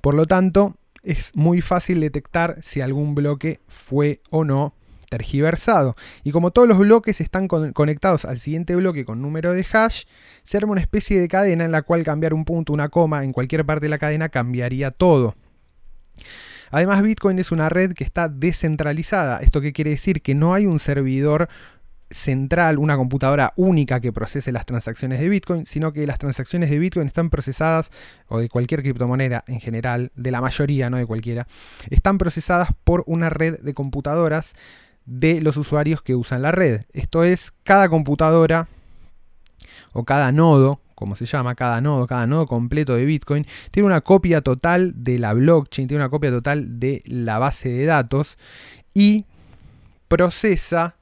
Por 0.00 0.14
lo 0.14 0.26
tanto, 0.26 0.76
es 1.02 1.34
muy 1.34 1.60
fácil 1.60 2.00
detectar 2.00 2.56
si 2.60 2.80
algún 2.80 3.14
bloque 3.14 3.60
fue 3.68 4.20
o 4.30 4.44
no 4.44 4.74
tergiversado. 5.08 5.96
Y 6.22 6.32
como 6.32 6.50
todos 6.50 6.68
los 6.68 6.78
bloques 6.78 7.20
están 7.20 7.48
conectados 7.48 8.24
al 8.24 8.40
siguiente 8.40 8.76
bloque 8.76 9.04
con 9.04 9.22
número 9.22 9.52
de 9.52 9.64
hash, 9.72 10.04
se 10.42 10.56
arma 10.56 10.72
una 10.72 10.80
especie 10.80 11.20
de 11.20 11.28
cadena 11.28 11.64
en 11.64 11.72
la 11.72 11.82
cual 11.82 12.04
cambiar 12.04 12.34
un 12.34 12.44
punto, 12.44 12.72
una 12.72 12.88
coma 12.88 13.24
en 13.24 13.32
cualquier 13.32 13.64
parte 13.64 13.86
de 13.86 13.90
la 13.90 13.98
cadena 13.98 14.28
cambiaría 14.28 14.90
todo. 14.90 15.34
Además, 16.70 17.02
Bitcoin 17.02 17.38
es 17.38 17.52
una 17.52 17.68
red 17.68 17.92
que 17.92 18.04
está 18.04 18.28
descentralizada. 18.28 19.40
¿Esto 19.40 19.60
quiere 19.60 19.90
decir? 19.90 20.22
Que 20.22 20.34
no 20.34 20.54
hay 20.54 20.66
un 20.66 20.78
servidor 20.78 21.48
central, 22.10 22.78
una 22.78 22.96
computadora 22.96 23.52
única 23.56 24.00
que 24.00 24.12
procese 24.12 24.52
las 24.52 24.66
transacciones 24.66 25.20
de 25.20 25.28
Bitcoin, 25.28 25.66
sino 25.66 25.92
que 25.92 26.06
las 26.06 26.18
transacciones 26.18 26.70
de 26.70 26.78
Bitcoin 26.78 27.06
están 27.06 27.30
procesadas, 27.30 27.90
o 28.28 28.38
de 28.38 28.48
cualquier 28.48 28.82
criptomoneda 28.82 29.44
en 29.46 29.60
general, 29.60 30.10
de 30.14 30.30
la 30.30 30.40
mayoría, 30.40 30.90
no 30.90 30.96
de 30.96 31.06
cualquiera, 31.06 31.46
están 31.90 32.18
procesadas 32.18 32.70
por 32.84 33.04
una 33.06 33.30
red 33.30 33.58
de 33.60 33.74
computadoras 33.74 34.54
de 35.04 35.40
los 35.40 35.56
usuarios 35.56 36.02
que 36.02 36.14
usan 36.14 36.42
la 36.42 36.52
red. 36.52 36.82
Esto 36.92 37.24
es, 37.24 37.52
cada 37.62 37.88
computadora 37.88 38.68
o 39.92 40.04
cada 40.04 40.32
nodo 40.32 40.80
como 40.98 41.14
se 41.14 41.26
llama, 41.26 41.54
cada 41.54 41.80
nodo, 41.80 42.08
cada 42.08 42.26
nodo 42.26 42.48
completo 42.48 42.96
de 42.96 43.04
Bitcoin, 43.04 43.46
tiene 43.70 43.86
una 43.86 44.00
copia 44.00 44.40
total 44.40 45.04
de 45.04 45.20
la 45.20 45.32
blockchain, 45.32 45.86
tiene 45.86 46.02
una 46.02 46.10
copia 46.10 46.32
total 46.32 46.80
de 46.80 47.04
la 47.06 47.38
base 47.38 47.68
de 47.68 47.84
datos 47.84 48.36
y 48.94 49.24
procesa 50.08 50.96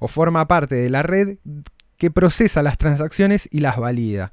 o 0.00 0.08
forma 0.08 0.48
parte 0.48 0.74
de 0.74 0.90
la 0.90 1.04
red 1.04 1.38
que 1.96 2.10
procesa 2.10 2.64
las 2.64 2.76
transacciones 2.76 3.48
y 3.52 3.60
las 3.60 3.76
valida. 3.76 4.32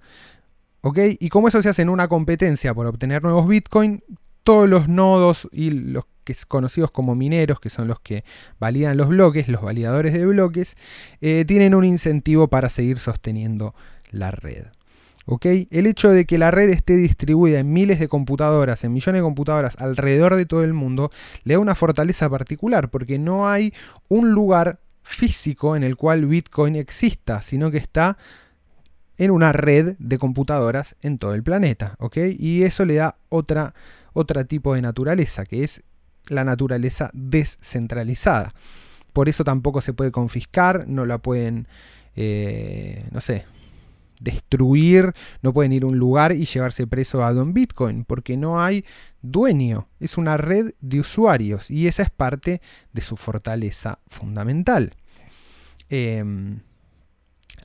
¿Ok? 0.82 0.98
Y 1.20 1.30
como 1.30 1.48
eso 1.48 1.62
se 1.62 1.70
hace 1.70 1.84
en 1.84 1.90
una 1.90 2.08
competencia 2.08 2.74
por 2.74 2.88
obtener 2.88 3.22
nuevos 3.22 3.48
Bitcoin, 3.48 4.04
todos 4.44 4.68
los 4.68 4.90
nodos 4.90 5.48
y 5.52 5.70
los 5.70 6.06
que 6.24 6.36
conocidos 6.48 6.90
como 6.90 7.16
mineros, 7.16 7.60
que 7.60 7.70
son 7.70 7.88
los 7.88 8.00
que 8.00 8.24
validan 8.60 8.98
los 8.98 9.10
bloques, 9.10 9.48
los 9.48 9.62
validadores 9.62 10.14
de 10.14 10.26
bloques, 10.26 10.76
eh, 11.22 11.46
tienen 11.46 11.76
un 11.76 11.84
incentivo 11.84 12.48
para 12.48 12.70
seguir 12.70 12.98
sosteniendo 12.98 13.76
la 14.14 14.32
red. 14.32 14.68
El 15.70 15.88
hecho 15.88 16.10
de 16.10 16.26
que 16.26 16.38
la 16.38 16.52
red 16.52 16.70
esté 16.70 16.96
distribuida 16.96 17.60
en 17.60 17.72
miles 17.72 18.00
de 18.00 18.10
computadoras, 18.10 18.84
en 18.84 18.94
millones 18.94 19.20
de 19.20 19.24
computadoras 19.24 19.76
alrededor 19.80 20.36
de 20.36 20.46
todo 20.46 20.64
el 20.64 20.74
mundo, 20.74 21.12
le 21.44 21.54
da 21.54 21.60
una 21.60 21.76
fortaleza 21.76 22.30
particular, 22.30 22.90
porque 22.90 23.20
no 23.20 23.48
hay 23.48 23.74
un 24.10 24.32
lugar 24.32 24.80
físico 25.02 25.76
en 25.76 25.84
el 25.84 25.96
cual 25.96 26.26
Bitcoin 26.26 26.76
exista, 26.76 27.42
sino 27.42 27.72
que 27.72 27.78
está 27.78 28.18
en 29.18 29.32
una 29.32 29.54
red 29.54 29.96
de 30.00 30.18
computadoras 30.18 30.96
en 31.02 31.18
todo 31.18 31.34
el 31.34 31.44
planeta, 31.44 31.98
Y 32.16 32.64
eso 32.64 32.84
le 32.84 32.96
da 32.96 33.16
otra, 33.30 33.74
tipo 34.48 34.74
de 34.74 34.82
naturaleza, 34.82 35.46
que 35.46 35.64
es 35.64 35.84
la 36.28 36.44
naturaleza 36.44 37.12
descentralizada. 37.14 38.52
Por 39.14 39.30
eso 39.30 39.44
tampoco 39.44 39.82
se 39.82 39.94
puede 39.94 40.12
confiscar, 40.12 40.88
no 40.88 41.06
la 41.06 41.20
pueden, 41.20 41.68
eh, 42.16 43.06
no 43.12 43.22
sé, 43.22 43.46
destruir, 44.24 45.14
no 45.42 45.54
pueden 45.54 45.74
ir 45.74 45.84
a 45.84 45.88
un 45.88 45.98
lugar 45.98 46.32
y 46.32 46.46
llevarse 46.46 46.88
preso 46.88 47.24
a 47.24 47.34
Don 47.34 47.54
Bitcoin, 47.54 48.06
porque 48.06 48.38
no 48.38 48.62
hay 48.62 48.86
dueño, 49.22 49.90
es 50.00 50.18
una 50.18 50.38
red 50.38 50.74
de 50.82 51.00
usuarios 51.00 51.70
y 51.70 51.88
esa 51.88 52.04
es 52.04 52.10
parte 52.10 52.62
de 52.94 53.02
su 53.02 53.16
fortaleza 53.16 54.00
fundamental. 54.08 54.96
Em, 55.90 56.62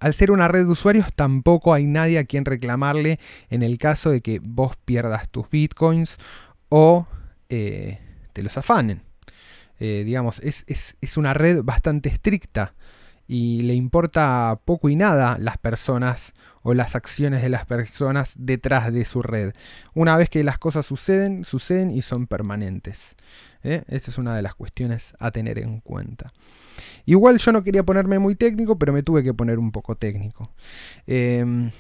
al 0.01 0.15
ser 0.15 0.31
una 0.31 0.49
red 0.49 0.65
de 0.65 0.73
usuarios 0.73 1.13
tampoco 1.15 1.75
hay 1.75 1.87
nadie 1.87 2.19
a 2.19 2.25
quien 2.25 2.45
reclamarle 2.45 3.19
en 3.51 3.63
el 3.63 3.79
caso 3.79 4.11
de 4.11 4.21
que 4.21 4.41
vos 4.43 4.77
pierdas 4.85 5.29
tus 5.29 5.49
bitcoins 5.51 6.19
o 6.69 7.07
eh, 7.49 7.99
te 8.33 8.43
los 8.43 8.57
afanen. 8.57 9.03
Eh, 9.81 10.03
digamos, 10.05 10.41
es, 10.41 10.65
es, 10.67 11.17
una 11.17 11.35
red 11.35 11.63
bastante 11.63 12.09
estricta 12.09 12.75
y 13.29 13.61
le 13.61 13.75
importa 13.75 14.59
poco 14.65 14.89
y 14.89 14.97
nada 14.97 15.37
las 15.39 15.59
personas 15.59 16.33
o 16.63 16.73
las 16.73 16.97
acciones 16.97 17.43
de 17.43 17.51
las 17.51 17.67
personas 17.67 18.33
detrás 18.37 18.93
de 18.93 19.05
su 19.05 19.23
red. 19.23 19.53
Una 19.95 20.17
vez 20.17 20.31
que 20.31 20.43
las 20.43 20.59
cosas 20.59 20.87
suceden, 20.87 21.45
suceden 21.45 21.91
y 21.91 22.01
son 22.03 22.27
permanentes. 22.27 23.17
¿eh? 23.63 23.85
Esa 23.89 24.11
es 24.11 24.19
una 24.19 24.35
de 24.35 24.43
las 24.43 24.55
cuestiones 24.55 25.15
a 25.19 25.31
tener 25.31 25.59
en 25.59 25.81
cuenta. 25.81 26.33
Igual 27.05 27.39
yo 27.39 27.53
no 27.53 27.63
quería 27.63 27.85
ponerme 27.85 28.19
muy 28.19 28.35
técnico, 28.35 28.79
pero 28.79 28.93
me 28.93 29.03
tuve 29.03 29.23
que 29.23 29.35
poner 29.35 29.59
un 29.59 29.73
poco 29.73 29.95
técnico. 29.95 30.51
Em, 31.07 31.71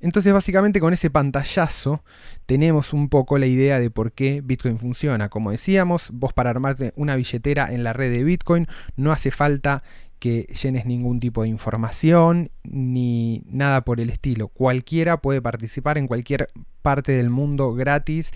entonces 0.00 0.32
básicamente 0.32 0.80
con 0.80 0.92
ese 0.92 1.10
pantallazo 1.10 2.04
tenemos 2.46 2.92
un 2.92 3.08
poco 3.08 3.38
la 3.38 3.46
idea 3.46 3.80
de 3.80 3.90
por 3.90 4.12
qué 4.12 4.40
Bitcoin 4.42 4.78
funciona. 4.78 5.28
Como 5.28 5.50
decíamos, 5.50 6.10
vos 6.12 6.32
para 6.32 6.50
armarte 6.50 6.92
una 6.96 7.16
billetera 7.16 7.72
en 7.72 7.84
la 7.84 7.92
red 7.92 8.10
de 8.10 8.24
Bitcoin 8.24 8.66
no 8.96 9.12
hace 9.12 9.30
falta 9.30 9.82
que 10.20 10.42
llenes 10.62 10.86
ningún 10.86 11.18
tipo 11.18 11.42
de 11.42 11.48
información 11.48 12.50
ni 12.62 13.42
nada 13.46 13.80
por 13.80 14.00
el 14.00 14.10
estilo. 14.10 14.48
Cualquiera 14.48 15.20
puede 15.20 15.42
participar 15.42 15.98
en 15.98 16.06
cualquier 16.06 16.48
parte 16.82 17.12
del 17.12 17.30
mundo 17.30 17.72
gratis 17.74 18.30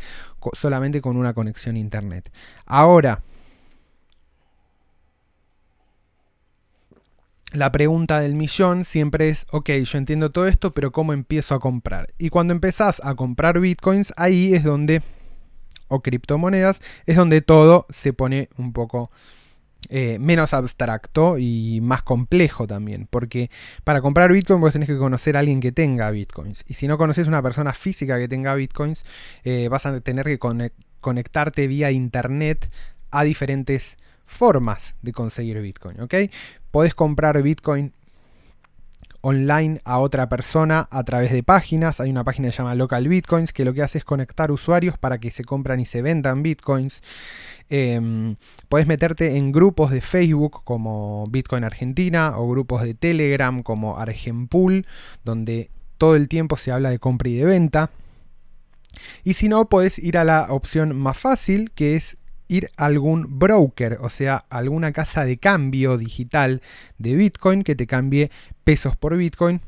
solamente 0.54 1.00
con 1.00 1.16
una 1.16 1.34
conexión 1.34 1.76
a 1.76 1.78
internet. 1.78 2.32
Ahora, 2.64 3.22
la 7.52 7.70
pregunta 7.70 8.18
del 8.18 8.34
millón 8.34 8.84
siempre 8.84 9.28
es, 9.28 9.46
ok, 9.50 9.70
yo 9.84 9.98
entiendo 9.98 10.32
todo 10.32 10.46
esto, 10.46 10.72
pero 10.72 10.90
¿cómo 10.90 11.12
empiezo 11.12 11.54
a 11.54 11.60
comprar? 11.60 12.08
Y 12.18 12.30
cuando 12.30 12.52
empezás 12.52 13.00
a 13.04 13.14
comprar 13.14 13.60
bitcoins, 13.60 14.12
ahí 14.16 14.54
es 14.54 14.64
donde, 14.64 15.02
o 15.88 16.00
criptomonedas, 16.00 16.80
es 17.04 17.16
donde 17.16 17.42
todo 17.42 17.86
se 17.90 18.14
pone 18.14 18.48
un 18.56 18.72
poco 18.72 19.10
eh, 19.90 20.18
menos 20.20 20.54
abstracto 20.54 21.38
y 21.38 21.80
más 21.82 22.02
complejo 22.02 22.66
también. 22.66 23.06
Porque 23.10 23.50
para 23.84 24.00
comprar 24.00 24.32
Bitcoin 24.32 24.60
vos 24.60 24.72
tenés 24.72 24.88
que 24.88 24.98
conocer 24.98 25.36
a 25.36 25.40
alguien 25.40 25.60
que 25.60 25.72
tenga 25.72 26.10
Bitcoins. 26.10 26.64
Y 26.68 26.74
si 26.74 26.88
no 26.88 26.98
conoces 26.98 27.28
una 27.28 27.42
persona 27.42 27.72
física 27.72 28.18
que 28.18 28.28
tenga 28.28 28.54
Bitcoins, 28.54 29.04
eh, 29.44 29.68
vas 29.68 29.86
a 29.86 30.00
tener 30.00 30.26
que 30.26 30.38
conectarte 31.00 31.66
vía 31.66 31.90
internet 31.90 32.70
a 33.10 33.24
diferentes 33.24 33.96
formas 34.26 34.94
de 35.02 35.12
conseguir 35.12 35.60
Bitcoin. 35.60 36.00
¿ok? 36.00 36.14
Podés 36.70 36.94
comprar 36.94 37.40
Bitcoin 37.42 37.92
online 39.24 39.80
a 39.84 39.98
otra 40.00 40.28
persona 40.28 40.86
a 40.90 41.02
través 41.02 41.32
de 41.32 41.42
páginas. 41.42 41.98
Hay 41.98 42.10
una 42.10 42.24
página 42.24 42.48
que 42.48 42.52
se 42.52 42.58
llama 42.58 42.74
Local 42.74 43.08
Bitcoins 43.08 43.54
que 43.54 43.64
lo 43.64 43.72
que 43.72 43.80
hace 43.80 43.98
es 43.98 44.04
conectar 44.04 44.50
usuarios 44.52 44.98
para 44.98 45.18
que 45.18 45.30
se 45.30 45.44
compran 45.44 45.80
y 45.80 45.86
se 45.86 46.02
vendan 46.02 46.42
Bitcoins. 46.42 47.02
Eh, 47.70 48.36
podés 48.68 48.86
meterte 48.86 49.38
en 49.38 49.50
grupos 49.50 49.90
de 49.90 50.02
Facebook 50.02 50.62
como 50.64 51.26
Bitcoin 51.30 51.64
Argentina 51.64 52.34
o 52.36 52.48
grupos 52.48 52.82
de 52.82 52.92
Telegram 52.92 53.62
como 53.62 53.96
Argenpool, 53.96 54.86
donde 55.24 55.70
todo 55.96 56.16
el 56.16 56.28
tiempo 56.28 56.58
se 56.58 56.70
habla 56.70 56.90
de 56.90 56.98
compra 56.98 57.30
y 57.30 57.36
de 57.36 57.44
venta. 57.46 57.90
Y 59.24 59.34
si 59.34 59.48
no, 59.48 59.70
podés 59.70 59.98
ir 59.98 60.18
a 60.18 60.24
la 60.24 60.48
opción 60.50 60.94
más 60.94 61.16
fácil, 61.16 61.72
que 61.72 61.96
es 61.96 62.18
ir 62.48 62.70
a 62.76 62.86
algún 62.86 63.38
broker, 63.38 63.98
o 64.00 64.08
sea, 64.08 64.44
alguna 64.50 64.92
casa 64.92 65.24
de 65.24 65.38
cambio 65.38 65.96
digital 65.96 66.62
de 66.98 67.14
Bitcoin 67.14 67.62
que 67.62 67.74
te 67.74 67.86
cambie 67.86 68.30
pesos 68.64 68.96
por 68.96 69.16
Bitcoin 69.16 69.60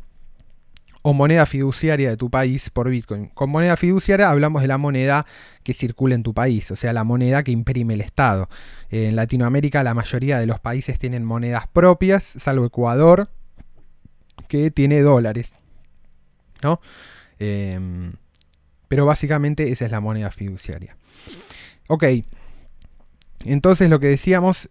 o 1.03 1.12
moneda 1.12 1.47
fiduciaria 1.47 2.11
de 2.11 2.17
tu 2.17 2.31
país 2.31 2.69
por 2.71 2.91
Bitcoin. 2.91 3.27
Con 3.29 3.51
moneda 3.51 3.77
fiduciaria 3.77 4.29
hablamos 4.29 4.62
de 4.62 4.69
la 4.69 4.77
moneda 4.77 5.25
que 5.62 5.73
circula 5.73 6.15
en 6.15 6.23
tu 6.23 6.35
país, 6.35 6.71
o 6.71 6.77
sea, 6.77 6.93
la 6.93 7.05
moneda 7.05 7.45
que 7.45 7.53
imprime 7.53 7.95
el 7.95 8.01
Estado. 8.01 8.49
En 8.91 9.15
Latinoamérica 9.15 9.85
la 9.85 9.95
mayoría 9.95 10.39
de 10.39 10.47
los 10.47 10.59
países 10.59 10.99
tienen 10.99 11.25
monedas 11.25 11.69
propias, 11.69 12.25
salvo 12.25 12.67
Ecuador, 12.67 13.29
que 14.49 14.71
tiene 14.71 15.01
dólares. 15.01 15.55
¿no? 16.62 16.81
Em, 17.39 18.12
pero 18.89 19.07
básicamente 19.07 19.71
esa 19.73 19.85
es 19.85 19.91
la 19.91 20.01
moneda 20.01 20.31
fiduciaria. 20.31 20.97
Ok, 21.89 22.05
entonces 23.47 23.91
lo 23.91 24.01
que 24.01 24.09
decíamos 24.09 24.69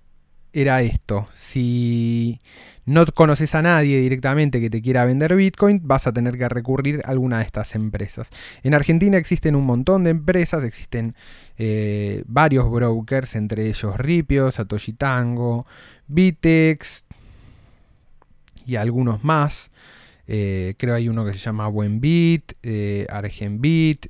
era 0.53 0.81
esto. 0.81 1.27
Si 1.33 2.39
no 2.85 3.05
conoces 3.07 3.55
a 3.55 3.61
nadie 3.61 3.99
directamente 3.99 4.61
que 4.61 4.69
te 4.69 4.81
quiera 4.81 5.05
vender 5.05 5.35
Bitcoin, 5.35 5.81
vas 5.83 6.07
a 6.07 6.13
tener 6.13 6.37
que 6.37 6.47
recurrir 6.47 7.01
a 7.03 7.09
alguna 7.09 7.39
de 7.39 7.43
estas 7.43 7.75
empresas. 7.75 8.29
En 8.63 8.73
Argentina 8.73 9.17
existen 9.17 9.55
un 9.55 9.65
montón 9.65 10.03
de 10.03 10.11
empresas, 10.11 10.63
existen 10.63 11.15
eh, 11.57 12.23
varios 12.27 12.69
brokers, 12.69 13.35
entre 13.35 13.67
ellos 13.67 13.97
Ripio, 13.97 14.51
Satoshi 14.51 14.93
Tango, 14.93 15.65
Bitex 16.07 17.05
y 18.65 18.75
algunos 18.77 19.23
más. 19.23 19.71
Eh, 20.27 20.75
creo 20.77 20.95
hay 20.95 21.09
uno 21.09 21.25
que 21.25 21.33
se 21.33 21.39
llama 21.39 21.67
Buenbit, 21.67 22.53
eh, 22.63 23.05
Argenbit. 23.09 24.07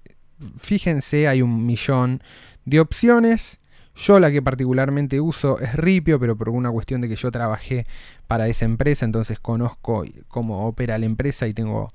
Fíjense, 0.57 1.27
hay 1.27 1.41
un 1.41 1.65
millón 1.65 2.21
de 2.65 2.79
opciones. 2.79 3.59
Yo 3.95 4.19
la 4.19 4.29
que 4.31 4.41
particularmente 4.41 5.21
uso 5.21 5.59
es 5.59 5.73
Ripio, 5.75 6.19
pero 6.19 6.35
por 6.35 6.49
una 6.49 6.69
cuestión 6.71 7.01
de 7.01 7.07
que 7.07 7.15
yo 7.15 7.31
trabajé 7.31 7.85
para 8.27 8.47
esa 8.47 8.65
empresa, 8.65 9.05
entonces 9.05 9.39
conozco 9.39 10.03
cómo 10.27 10.67
opera 10.67 10.97
la 10.97 11.05
empresa 11.05 11.47
y 11.47 11.53
tengo 11.53 11.89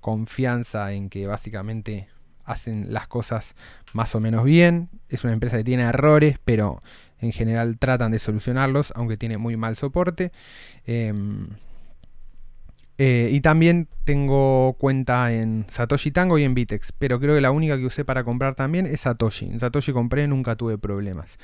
confianza 0.00 0.92
en 0.92 1.10
que 1.10 1.26
básicamente 1.26 2.08
hacen 2.44 2.92
las 2.92 3.08
cosas 3.08 3.56
más 3.92 4.14
o 4.14 4.20
menos 4.20 4.44
bien. 4.44 4.88
Es 5.08 5.24
una 5.24 5.32
empresa 5.32 5.56
que 5.56 5.64
tiene 5.64 5.82
errores, 5.84 6.38
pero 6.44 6.80
en 7.20 7.32
general 7.32 7.78
tratan 7.78 8.12
de 8.12 8.18
solucionarlos, 8.18 8.92
aunque 8.96 9.16
tiene 9.16 9.38
muy 9.38 9.56
mal 9.56 9.76
soporte. 9.76 10.32
Em, 10.86 11.48
eh, 12.96 13.28
y 13.32 13.40
también 13.40 13.88
tengo 14.04 14.76
cuenta 14.78 15.32
en 15.32 15.64
Satoshi 15.68 16.10
Tango 16.10 16.38
y 16.38 16.44
en 16.44 16.54
Bitex, 16.54 16.92
pero 16.92 17.18
creo 17.18 17.34
que 17.34 17.40
la 17.40 17.50
única 17.50 17.76
que 17.76 17.86
usé 17.86 18.04
para 18.04 18.24
comprar 18.24 18.54
también 18.54 18.86
es 18.86 19.02
Satoshi. 19.02 19.46
En 19.46 19.60
Satoshi 19.60 19.92
compré, 19.92 20.28
nunca 20.28 20.56
tuve 20.56 20.78
problemas. 20.78 21.38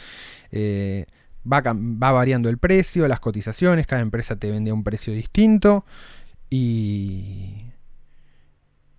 Eh, 0.53 1.07
va, 1.51 1.63
va, 1.63 2.13
variando 2.13 2.49
el 2.49 2.59
precio, 2.59 3.09
las 3.09 3.21
cotizaciones, 3.21 3.87
cada 3.87 4.03
empresa 4.03 4.37
te 4.37 4.51
vende 4.51 4.71
a 4.71 4.75
un 4.75 4.85
precio 4.85 5.13
distinto 5.13 5.85
y, 6.51 7.71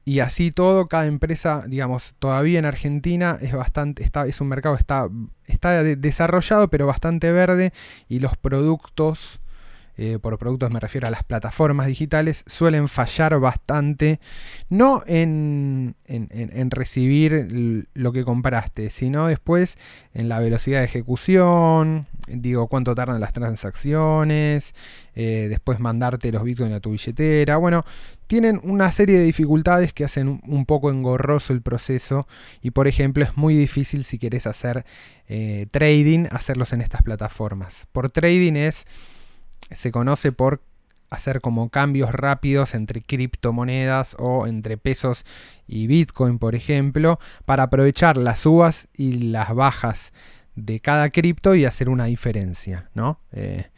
y 0.03 0.19
así 0.19 0.51
todo, 0.51 0.87
cada 0.87 1.05
empresa, 1.05 1.65
digamos, 1.67 2.15
todavía 2.19 2.59
en 2.59 2.65
Argentina 2.65 3.37
es 3.41 3.53
bastante, 3.53 4.03
está, 4.03 4.25
es 4.25 4.41
un 4.41 4.47
mercado 4.47 4.75
está, 4.75 5.09
está 5.45 5.83
desarrollado, 5.83 6.69
pero 6.69 6.87
bastante 6.87 7.31
verde 7.31 7.71
y 8.09 8.19
los 8.19 8.35
productos 8.37 9.40
eh, 10.01 10.17
por 10.17 10.39
productos 10.39 10.71
me 10.71 10.79
refiero 10.79 11.07
a 11.07 11.11
las 11.11 11.23
plataformas 11.23 11.85
digitales, 11.85 12.43
suelen 12.47 12.87
fallar 12.87 13.39
bastante, 13.39 14.19
no 14.67 15.03
en, 15.05 15.95
recibir 16.71 17.85
lo 17.93 18.11
que 18.11 18.23
compraste, 18.23 18.89
sino 18.89 19.27
después 19.27 19.77
en 20.15 20.27
la 20.27 20.39
velocidad 20.39 20.79
de 20.79 20.85
ejecución, 20.85 22.07
digo 22.25 22.65
cuánto 22.65 22.95
tardan 22.95 23.21
las 23.21 23.31
transacciones, 23.31 24.73
eh, 25.13 25.45
después 25.49 25.79
mandarte 25.79 26.31
los 26.31 26.43
bitcoins 26.43 26.73
a 26.73 26.79
tu 26.79 26.89
billetera, 26.93 27.57
bueno, 27.57 27.85
tienen 28.25 28.59
una 28.63 28.91
serie 28.91 29.19
de 29.19 29.25
dificultades 29.25 29.93
que 29.93 30.03
hacen 30.03 30.41
un, 30.47 30.65
poco 30.65 30.89
engorroso 30.89 31.53
el 31.53 31.61
proceso 31.61 32.27
y 32.63 32.71
por 32.71 32.87
ejemplo 32.87 33.23
es 33.23 33.37
muy 33.37 33.55
difícil 33.55 34.03
si 34.03 34.17
quieres 34.17 34.47
hacer 34.47 34.83
eh, 35.27 35.67
trading, 35.69 36.25
hacerlos 36.31 36.73
en 36.73 36.81
estas 36.81 37.03
plataformas. 37.03 37.87
Por 37.91 38.09
trading 38.09 38.53
es 38.55 38.87
se 39.71 39.91
conoce 39.91 40.31
por 40.31 40.61
hacer 41.11 41.41
como 41.41 41.69
cambios 41.69 42.11
rápidos 42.11 42.73
entre 42.73 43.01
criptomonedas 43.01 44.15
o 44.17 44.47
entre 44.47 44.77
pesos 44.77 45.25
y 45.67 45.85
Bitcoin, 45.85 46.39
por 46.39 46.55
ejemplo, 46.55 47.19
para 47.45 47.63
aprovechar 47.63 48.17
las 48.17 48.39
subas 48.39 48.87
y 48.95 49.11
las 49.29 49.53
bajas 49.53 50.13
de 50.55 50.79
cada 50.79 51.09
cripto 51.09 51.53
y 51.53 51.65
hacer 51.65 51.89
una 51.89 52.05
diferencia, 52.05 52.89
¿no? 52.93 53.19
Eh, 53.33 53.69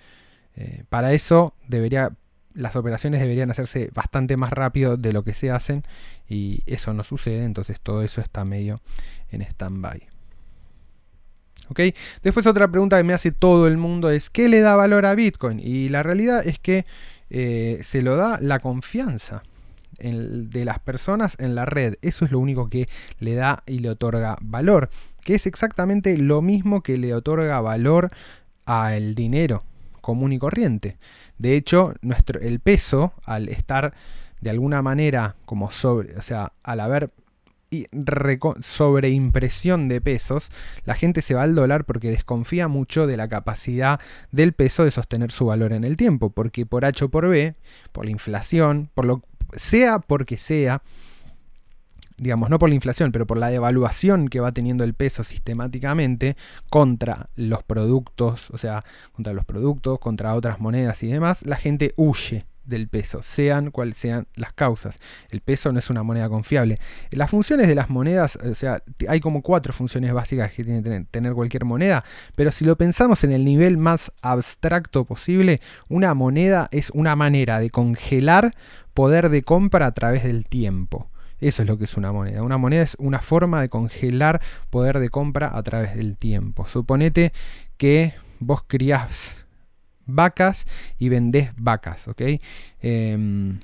eh, 0.56 0.84
para 0.90 1.14
eso 1.14 1.56
debería, 1.68 2.12
las 2.54 2.76
operaciones 2.76 3.20
deberían 3.20 3.50
hacerse 3.50 3.90
bastante 3.94 4.38
más 4.38 4.52
rápido 4.52 4.96
de 4.96 5.12
lo 5.12 5.24
que 5.24 5.34
se 5.34 5.50
hacen 5.50 5.84
y 6.30 6.62
eso 6.68 6.94
no 6.94 7.04
sucede, 7.04 7.44
entonces 7.46 7.82
todo 7.82 8.04
eso 8.04 8.22
está 8.22 8.46
medio 8.46 8.80
en 9.32 9.42
stand-by. 9.42 10.13
Después 12.22 12.46
otra 12.46 12.68
pregunta 12.68 12.98
que 12.98 13.04
me 13.04 13.14
hace 13.14 13.32
todo 13.32 13.68
el 13.68 13.78
mundo 13.78 14.10
es 14.10 14.30
¿qué 14.30 14.50
le 14.50 14.60
da 14.60 14.76
valor 14.76 15.06
a 15.06 15.16
Bitcoin? 15.16 15.60
Y 15.60 15.90
la 15.90 16.04
realidad 16.04 16.46
es 16.46 16.60
que 16.60 16.86
eh, 17.30 17.80
se 17.84 18.02
lo 18.02 18.16
da 18.16 18.40
la 18.42 18.60
confianza 18.60 19.44
de 20.00 20.66
las 20.66 20.80
personas 20.80 21.36
en 21.40 21.56
la 21.56 21.66
red. 21.66 21.96
Eso 22.02 22.26
es 22.26 22.32
lo 22.32 22.40
único 22.40 22.70
que 22.70 22.88
le 23.20 23.36
da 23.36 23.64
y 23.66 23.80
le 23.80 23.90
otorga 23.90 24.38
valor. 24.42 24.90
Que 25.24 25.36
es 25.36 25.48
exactamente 25.48 26.18
lo 26.18 26.42
mismo 26.42 26.82
que 26.82 26.98
le 26.98 27.14
otorga 27.14 27.62
valor 27.62 28.10
al 28.66 29.16
dinero 29.16 29.64
común 30.02 30.34
y 30.34 30.40
corriente. 30.40 30.98
De 31.38 31.56
hecho, 31.56 31.94
nuestro, 32.02 32.40
el 32.42 32.60
peso, 32.60 33.14
al 33.24 33.48
estar 33.48 33.94
de 34.42 34.50
alguna 34.50 34.82
manera 34.82 35.36
como 35.46 35.72
sobre, 35.72 36.18
o 36.18 36.22
sea, 36.22 36.52
al 36.62 36.82
haber 36.82 37.10
sobreimpresión 38.62 39.88
de 39.88 40.02
pesos, 40.02 40.52
la 40.86 40.96
gente 40.96 41.22
se 41.22 41.34
va 41.34 41.44
al 41.44 41.56
dólar 41.56 41.86
porque 41.86 42.12
desconfía 42.12 42.68
mucho 42.68 43.08
de 43.08 43.18
la 43.18 43.28
capacidad 43.28 44.00
del 44.32 44.54
peso 44.54 44.84
de 44.84 44.92
sostener 44.92 45.32
su 45.32 45.46
valor 45.46 45.74
en 45.74 45.84
el 45.84 45.98
tiempo, 45.98 46.30
porque 46.30 46.66
por 46.66 46.86
H 46.86 47.06
o 47.06 47.10
por 47.10 47.28
B, 47.28 47.56
por 47.92 48.06
la 48.06 48.12
inflación, 48.12 48.90
por 48.94 49.06
lo 49.06 49.22
sea 49.56 50.00
porque 50.00 50.38
sea, 50.38 50.82
digamos, 52.18 52.50
no 52.50 52.60
por 52.60 52.70
la 52.70 52.76
inflación, 52.76 53.12
pero 53.12 53.28
por 53.28 53.38
la 53.38 53.50
devaluación 53.50 54.28
que 54.28 54.40
va 54.40 54.52
teniendo 54.52 54.84
el 54.84 54.94
peso 54.94 55.24
sistemáticamente 55.24 56.36
contra 56.70 57.30
los 57.36 57.64
productos, 57.64 58.50
o 58.52 58.58
sea, 58.58 58.84
contra 59.12 59.34
los 59.34 59.46
productos, 59.46 60.00
contra 60.00 60.36
otras 60.36 60.60
monedas 60.60 61.04
y 61.04 61.08
demás, 61.08 61.46
la 61.46 61.58
gente 61.58 61.94
huye 61.98 62.46
del 62.66 62.88
peso, 62.88 63.22
sean 63.24 63.72
cuales 63.72 63.98
sean 63.98 64.28
las 64.36 64.54
causas. 64.54 65.00
El 65.30 65.42
peso 65.42 65.72
no 65.72 65.80
es 65.80 65.90
una 65.90 66.04
moneda 66.04 66.30
confiable. 66.30 66.78
Las 67.12 67.30
funciones 67.30 67.68
de 67.68 67.76
las 67.76 67.90
monedas, 67.90 68.38
o 68.38 68.56
sea, 68.56 68.84
hay 69.08 69.20
como 69.20 69.42
cuatro 69.42 69.74
funciones 69.74 70.14
básicas 70.14 70.52
que 70.54 70.64
tiene 70.64 70.84
que 70.84 71.06
tener 71.12 71.34
cualquier 71.34 71.66
moneda, 71.66 72.04
pero 72.36 72.52
si 72.52 72.66
lo 72.66 72.78
pensamos 72.78 73.24
en 73.24 73.32
el 73.32 73.46
nivel 73.46 73.78
más 73.78 74.12
abstracto 74.22 75.06
posible, 75.06 75.60
una 75.90 76.14
moneda 76.14 76.70
es 76.72 76.90
una 76.92 77.16
manera 77.16 77.60
de 77.60 77.70
congelar 77.70 78.52
poder 78.94 79.30
de 79.30 79.44
compra 79.44 79.88
a 79.88 79.92
través 79.92 80.24
del 80.24 80.46
tiempo. 80.46 81.10
Eso 81.40 81.64
es 81.64 81.68
lo 81.68 81.78
que 81.78 81.84
es 81.84 81.98
una 81.98 82.14
moneda. 82.14 82.42
Una 82.42 82.58
moneda 82.58 82.84
es 82.84 82.96
una 83.00 83.20
forma 83.20 83.60
de 83.62 83.68
congelar 83.68 84.42
poder 84.70 85.00
de 85.00 85.10
compra 85.10 85.52
a 85.54 85.62
través 85.62 85.96
del 85.96 86.16
tiempo. 86.16 86.66
Suponete 86.66 87.34
que 87.76 88.14
vos 88.40 88.64
criás 88.66 89.43
vacas 90.06 90.66
y 90.98 91.10
vendés 91.10 91.52
vacas, 91.56 92.08
¿ok? 92.08 92.22
Em, 92.82 93.60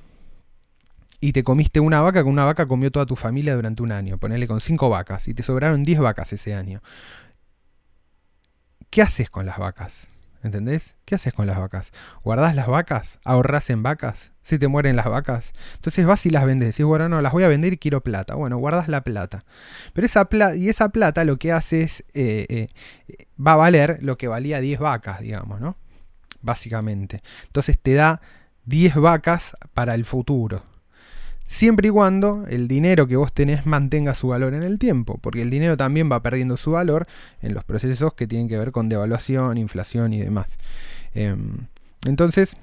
y 1.21 1.34
te 1.34 1.43
comiste 1.43 1.80
una 1.80 2.02
vaca, 2.02 2.23
con 2.23 2.32
una 2.32 2.45
vaca 2.45 2.67
comió 2.67 2.91
toda 2.91 3.06
tu 3.06 3.15
familia 3.15 3.56
durante 3.56 3.84
un 3.84 3.91
año, 3.91 4.17
ponele 4.17 4.47
con 4.47 4.62
cinco 4.62 4.89
vacas, 4.89 5.28
y 5.28 5.34
te 5.34 5.43
sobraron 5.43 5.84
10 5.84 5.99
vacas 5.99 6.32
ese 6.34 6.54
año. 6.56 6.82
¿Qué 8.89 9.02
haces 9.02 9.30
con 9.30 9.45
las 9.45 9.58
vacas? 9.58 10.08
¿Entendés? 10.41 10.95
¿Qué 11.04 11.15
haces 11.15 11.34
con 11.34 11.47
las 11.47 11.60
vacas? 11.60 11.91
¿Guardás 12.23 12.56
las 12.56 12.67
vacas? 12.67 13.19
¿Ahorrás 13.25 13.69
en 13.69 13.84
vacas? 13.84 14.32
¿Si 14.41 14.58
te 14.58 14.69
mueren 14.69 14.95
las 14.95 15.06
vacas? 15.06 15.54
Entonces 15.75 16.06
vas 16.06 16.25
y 16.25 16.30
las 16.30 16.45
vendes. 16.45 16.69
Decís, 16.69 16.86
bueno, 16.86 17.10
no, 17.10 17.19
las 17.21 17.34
voy 17.34 17.43
a 17.43 17.49
vender 17.49 17.73
y 17.73 17.78
quiero 17.78 18.02
plata. 18.02 18.36
Bueno, 18.36 18.58
guardas 18.58 18.88
la 18.88 19.04
plata. 19.04 19.39
Pero 19.93 20.06
esa 20.06 20.25
plata, 20.25 20.56
y 20.56 20.69
esa 20.69 20.89
plata 20.89 21.25
lo 21.25 21.38
que 21.38 21.52
hace 21.52 21.82
es, 21.82 22.06
eh, 22.13 22.45
eh, 22.49 22.67
va 23.45 23.54
a 23.54 23.58
valer 23.58 23.99
lo 24.02 24.17
que 24.17 24.30
valía 24.30 24.62
10 24.62 24.80
vacas, 24.80 25.19
digamos, 25.19 25.60
¿no? 25.60 25.75
Básicamente. 26.41 27.21
Entonces 27.45 27.80
te 27.80 27.93
da 27.93 28.21
10 28.65 28.95
vacas 28.95 29.58
para 29.73 29.95
el 29.95 30.06
futuro 30.06 30.63
siempre 31.49 31.88
y 31.88 31.91
cuando 31.91 32.45
el 32.47 32.67
dinero 32.67 33.08
que 33.08 33.15
vos 33.15 33.34
tenés 33.34 33.65
mantenga 33.65 34.13
su 34.13 34.28
valor 34.28 34.54
en 34.54 34.62
el 34.62 34.78
tiempo, 34.78 35.17
porque 35.17 35.41
el 35.41 35.49
dinero 35.49 35.75
también 35.75 36.10
va 36.10 36.21
perdiendo 36.21 36.58
su 36.58 36.71
valor 36.71 37.08
en 37.41 37.56
los 37.56 37.63
procesos 37.63 38.13
que 38.13 38.28
tienen 38.28 38.47
que 38.47 38.58
ver 38.58 38.71
con 38.71 38.88
devaluación, 38.88 39.58
inflación 39.58 40.13
y 40.13 40.19
demás. 40.19 40.52
Em, 41.15 41.65
entonces, 42.06 42.56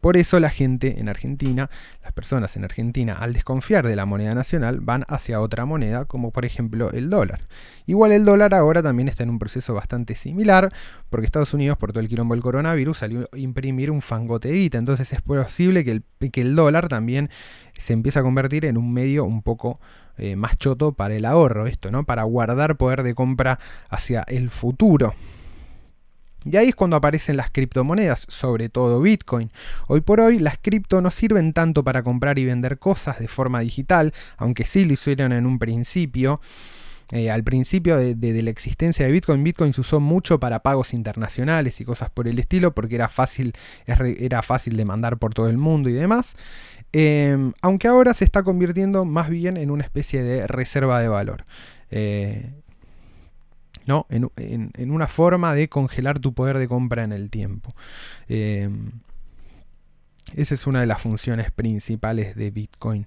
por 0.00 0.16
eso 0.16 0.38
la 0.40 0.50
gente 0.50 1.00
en 1.00 1.08
Argentina, 1.08 1.70
las 2.02 2.12
personas 2.12 2.56
en 2.56 2.64
Argentina, 2.64 3.14
al 3.14 3.32
desconfiar 3.32 3.86
de 3.86 3.96
la 3.96 4.06
moneda 4.06 4.34
nacional, 4.34 4.80
van 4.80 5.04
hacia 5.08 5.40
otra 5.40 5.64
moneda, 5.64 6.04
como 6.04 6.30
por 6.30 6.44
ejemplo 6.44 6.90
el 6.92 7.10
dólar. 7.10 7.40
Igual 7.86 8.12
el 8.12 8.24
dólar 8.24 8.54
ahora 8.54 8.82
también 8.82 9.08
está 9.08 9.22
en 9.22 9.30
un 9.30 9.38
proceso 9.38 9.74
bastante 9.74 10.14
similar, 10.14 10.72
porque 11.10 11.26
Estados 11.26 11.54
Unidos, 11.54 11.78
por 11.78 11.92
todo 11.92 12.00
el 12.00 12.08
quilombo 12.08 12.34
del 12.34 12.42
coronavirus, 12.42 12.98
salió 12.98 13.28
a 13.32 13.38
imprimir 13.38 13.90
un 13.90 14.02
fangote 14.02 14.48
entonces 14.72 15.12
es 15.12 15.20
posible 15.22 15.84
que 15.84 15.92
el, 15.92 16.30
que 16.30 16.40
el 16.40 16.54
dólar 16.54 16.88
también 16.88 17.30
se 17.78 17.92
empiece 17.92 18.18
a 18.18 18.22
convertir 18.22 18.64
en 18.64 18.76
un 18.76 18.92
medio 18.92 19.24
un 19.24 19.42
poco 19.42 19.80
eh, 20.16 20.36
más 20.36 20.56
choto 20.56 20.92
para 20.92 21.14
el 21.14 21.24
ahorro, 21.24 21.66
esto, 21.66 21.90
¿no? 21.90 22.04
Para 22.04 22.24
guardar 22.24 22.76
poder 22.76 23.02
de 23.02 23.14
compra 23.14 23.58
hacia 23.88 24.22
el 24.22 24.50
futuro. 24.50 25.14
Y 26.44 26.56
ahí 26.56 26.68
es 26.68 26.74
cuando 26.74 26.96
aparecen 26.96 27.36
las 27.36 27.50
criptomonedas, 27.50 28.26
sobre 28.28 28.68
todo 28.68 29.00
Bitcoin. 29.00 29.50
Hoy 29.88 30.00
por 30.00 30.20
hoy 30.20 30.38
las 30.38 30.58
cripto 30.58 31.00
no 31.00 31.10
sirven 31.10 31.52
tanto 31.52 31.82
para 31.82 32.02
comprar 32.02 32.38
y 32.38 32.44
vender 32.44 32.78
cosas 32.78 33.18
de 33.18 33.28
forma 33.28 33.60
digital, 33.60 34.12
aunque 34.36 34.64
sí 34.64 34.84
lo 34.84 34.92
hicieron 34.92 35.32
en 35.32 35.46
un 35.46 35.58
principio. 35.58 36.40
Eh, 37.10 37.30
al 37.30 37.42
principio 37.42 37.96
de, 37.96 38.42
la 38.42 38.50
existencia 38.50 39.06
de 39.06 39.12
Bitcoin, 39.12 39.42
Bitcoin 39.42 39.72
se 39.72 39.80
usó 39.80 39.98
mucho 39.98 40.38
para 40.38 40.60
pagos 40.60 40.92
internacionales 40.92 41.80
y 41.80 41.84
cosas 41.84 42.10
por 42.10 42.28
el 42.28 42.38
estilo, 42.38 42.74
porque 42.74 42.96
era 42.96 43.08
fácil, 43.08 43.54
era 43.86 44.42
fácil 44.42 44.76
de 44.76 44.84
mandar 44.84 45.16
por 45.16 45.32
todo 45.32 45.48
el 45.48 45.56
mundo 45.56 45.88
y 45.88 45.94
demás. 45.94 46.36
Em, 46.92 47.52
aunque 47.62 47.88
ahora 47.88 48.14
se 48.14 48.24
está 48.24 48.42
convirtiendo 48.42 49.04
más 49.04 49.28
bien 49.30 49.56
en 49.56 49.70
una 49.70 49.84
especie 49.84 50.22
de 50.22 50.46
reserva 50.46 51.00
de 51.00 51.08
valor. 51.08 51.44
Eh, 51.90 52.52
¿no? 53.88 54.06
En, 54.10 54.90
una 54.90 55.08
forma 55.08 55.54
de 55.54 55.70
congelar 55.70 56.18
tu 56.18 56.34
poder 56.34 56.58
de 56.58 56.68
compra 56.68 57.04
en 57.04 57.12
el 57.12 57.30
tiempo. 57.30 57.74
Em, 58.28 58.90
esa 60.36 60.54
es 60.54 60.66
una 60.66 60.80
de 60.80 60.86
las 60.86 61.00
funciones 61.00 61.50
principales 61.50 62.36
de 62.36 62.50
Bitcoin 62.50 63.06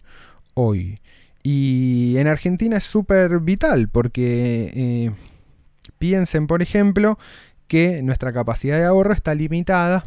hoy. 0.55 0.99
Y 1.43 2.15
en 2.17 2.27
Argentina 2.27 2.77
es 2.77 2.83
súper 2.83 3.39
vital 3.41 3.89
porque 3.89 4.71
eh, 4.75 5.11
piensen, 5.99 6.47
por 6.47 6.63
ejemplo, 6.63 7.19
que 7.67 8.01
nuestra 8.01 8.33
capacidad 8.33 8.77
de 8.77 8.85
ahorro 8.85 9.13
está 9.13 9.35
limitada 9.35 10.03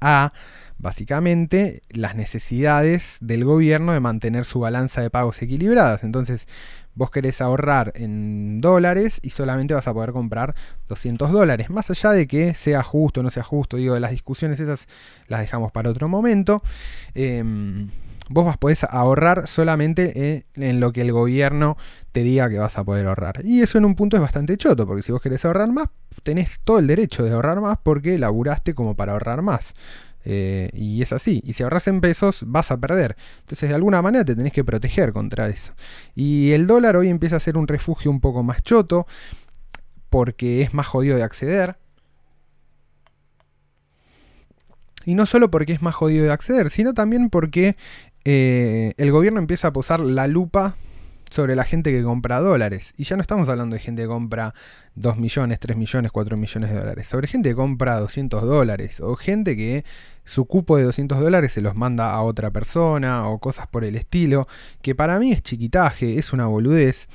a 0.00 0.32
básicamente 0.78 1.82
las 1.90 2.14
necesidades 2.14 3.18
del 3.20 3.44
gobierno 3.44 3.92
de 3.92 4.00
mantener 4.00 4.46
su 4.46 4.60
balanza 4.60 5.02
de 5.02 5.10
pagos 5.10 5.42
equilibradas. 5.42 6.02
Entonces, 6.02 6.48
vos 6.94 7.10
querés 7.10 7.40
ahorrar 7.40 7.92
en 7.96 8.60
dólares 8.60 9.20
y 9.22 9.30
solamente 9.30 9.74
vas 9.74 9.88
a 9.88 9.94
poder 9.94 10.12
comprar 10.12 10.54
200 10.88 11.32
dólares. 11.32 11.70
Más 11.70 11.90
allá 11.90 12.12
de 12.12 12.26
que 12.26 12.54
sea 12.54 12.82
justo 12.82 13.20
o 13.20 13.22
no 13.22 13.30
sea 13.30 13.42
justo, 13.42 13.76
digo, 13.76 13.98
las 13.98 14.10
discusiones 14.10 14.60
esas 14.60 14.88
las 15.28 15.40
dejamos 15.40 15.72
para 15.72 15.90
otro 15.90 16.08
momento. 16.08 16.62
Em, 17.14 17.88
vos 18.28 18.56
podés 18.56 18.84
ahorrar 18.84 19.46
solamente 19.48 20.46
en 20.54 20.80
lo 20.80 20.92
que 20.92 21.02
el 21.02 21.12
gobierno 21.12 21.76
te 22.12 22.22
diga 22.22 22.48
que 22.48 22.58
vas 22.58 22.78
a 22.78 22.84
poder 22.84 23.06
ahorrar. 23.06 23.40
Y 23.44 23.62
eso 23.62 23.78
en 23.78 23.84
un 23.84 23.94
punto 23.94 24.16
es 24.16 24.22
bastante 24.22 24.56
choto, 24.56 24.86
porque 24.86 25.02
si 25.02 25.12
vos 25.12 25.20
querés 25.20 25.44
ahorrar 25.44 25.70
más, 25.72 25.88
tenés 26.22 26.60
todo 26.60 26.78
el 26.78 26.86
derecho 26.86 27.24
de 27.24 27.32
ahorrar 27.32 27.60
más 27.60 27.78
porque 27.82 28.18
laburaste 28.18 28.74
como 28.74 28.94
para 28.94 29.12
ahorrar 29.12 29.42
más. 29.42 29.74
Eh, 30.24 30.70
y 30.72 31.02
es 31.02 31.12
así. 31.12 31.42
Y 31.44 31.52
si 31.52 31.62
ahorras 31.62 31.86
en 31.88 32.00
pesos, 32.00 32.44
vas 32.46 32.70
a 32.70 32.78
perder. 32.78 33.16
Entonces, 33.40 33.68
de 33.68 33.74
alguna 33.74 34.02
manera 34.02 34.24
te 34.24 34.34
tenés 34.34 34.52
que 34.52 34.64
proteger 34.64 35.12
contra 35.12 35.48
eso. 35.48 35.72
Y 36.14 36.52
el 36.52 36.66
dólar 36.66 36.96
hoy 36.96 37.08
empieza 37.08 37.36
a 37.36 37.40
ser 37.40 37.56
un 37.56 37.68
refugio 37.68 38.10
un 38.10 38.20
poco 38.20 38.42
más 38.42 38.62
choto, 38.62 39.06
porque 40.10 40.62
es 40.62 40.74
más 40.74 40.86
jodido 40.86 41.16
de 41.16 41.22
acceder. 41.22 41.76
Y 45.04 45.14
no 45.14 45.26
solo 45.26 45.50
porque 45.50 45.72
es 45.72 45.82
más 45.82 45.94
jodido 45.94 46.24
de 46.24 46.32
acceder, 46.32 46.70
sino 46.70 46.94
también 46.94 47.28
porque 47.28 47.76
eh, 48.24 48.94
el 48.96 49.12
gobierno 49.12 49.38
empieza 49.38 49.68
a 49.68 49.72
posar 49.72 50.00
la 50.00 50.26
lupa 50.26 50.76
sobre 51.34 51.56
la 51.56 51.64
gente 51.64 51.90
que 51.90 52.02
compra 52.04 52.40
dólares. 52.40 52.94
Y 52.96 53.04
ya 53.04 53.16
no 53.16 53.22
estamos 53.22 53.48
hablando 53.48 53.74
de 53.74 53.80
gente 53.80 54.02
que 54.02 54.08
compra 54.08 54.54
2 54.94 55.16
millones, 55.18 55.58
3 55.58 55.76
millones, 55.76 56.12
4 56.12 56.36
millones 56.36 56.70
de 56.70 56.76
dólares. 56.78 57.08
Sobre 57.08 57.26
gente 57.26 57.48
que 57.48 57.56
compra 57.56 57.98
200 57.98 58.42
dólares. 58.44 59.00
O 59.00 59.16
gente 59.16 59.56
que 59.56 59.84
su 60.24 60.46
cupo 60.46 60.76
de 60.76 60.84
200 60.84 61.18
dólares 61.18 61.52
se 61.52 61.60
los 61.60 61.74
manda 61.74 62.12
a 62.12 62.22
otra 62.22 62.52
persona. 62.52 63.28
O 63.28 63.40
cosas 63.40 63.66
por 63.66 63.84
el 63.84 63.96
estilo. 63.96 64.46
Que 64.80 64.94
para 64.94 65.18
mí 65.18 65.32
es 65.32 65.42
chiquitaje, 65.42 66.18
es 66.18 66.32
una 66.32 66.46
boludez. 66.46 67.08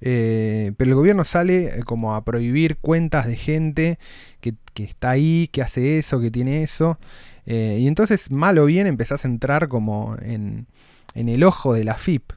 Eh, 0.00 0.72
pero 0.76 0.90
el 0.90 0.94
gobierno 0.94 1.24
sale 1.24 1.78
eh, 1.78 1.82
como 1.84 2.14
a 2.14 2.24
prohibir 2.24 2.76
cuentas 2.76 3.26
de 3.26 3.36
gente 3.36 3.98
que, 4.40 4.54
está 4.76 5.10
ahí, 5.10 5.48
que 5.50 5.62
hace 5.62 5.98
eso, 5.98 6.20
que 6.20 6.30
tiene 6.30 6.62
eso. 6.62 6.98
Eh, 7.44 7.78
y 7.80 7.88
entonces, 7.88 8.30
mal 8.30 8.56
o 8.58 8.66
bien, 8.66 8.86
empezás 8.86 9.24
a 9.24 9.28
entrar 9.28 9.66
como 9.66 10.16
en, 10.22 10.68
en 11.14 11.28
el 11.28 11.42
ojo 11.42 11.74
de 11.74 11.82
la 11.82 11.96
FIP. 11.96 12.32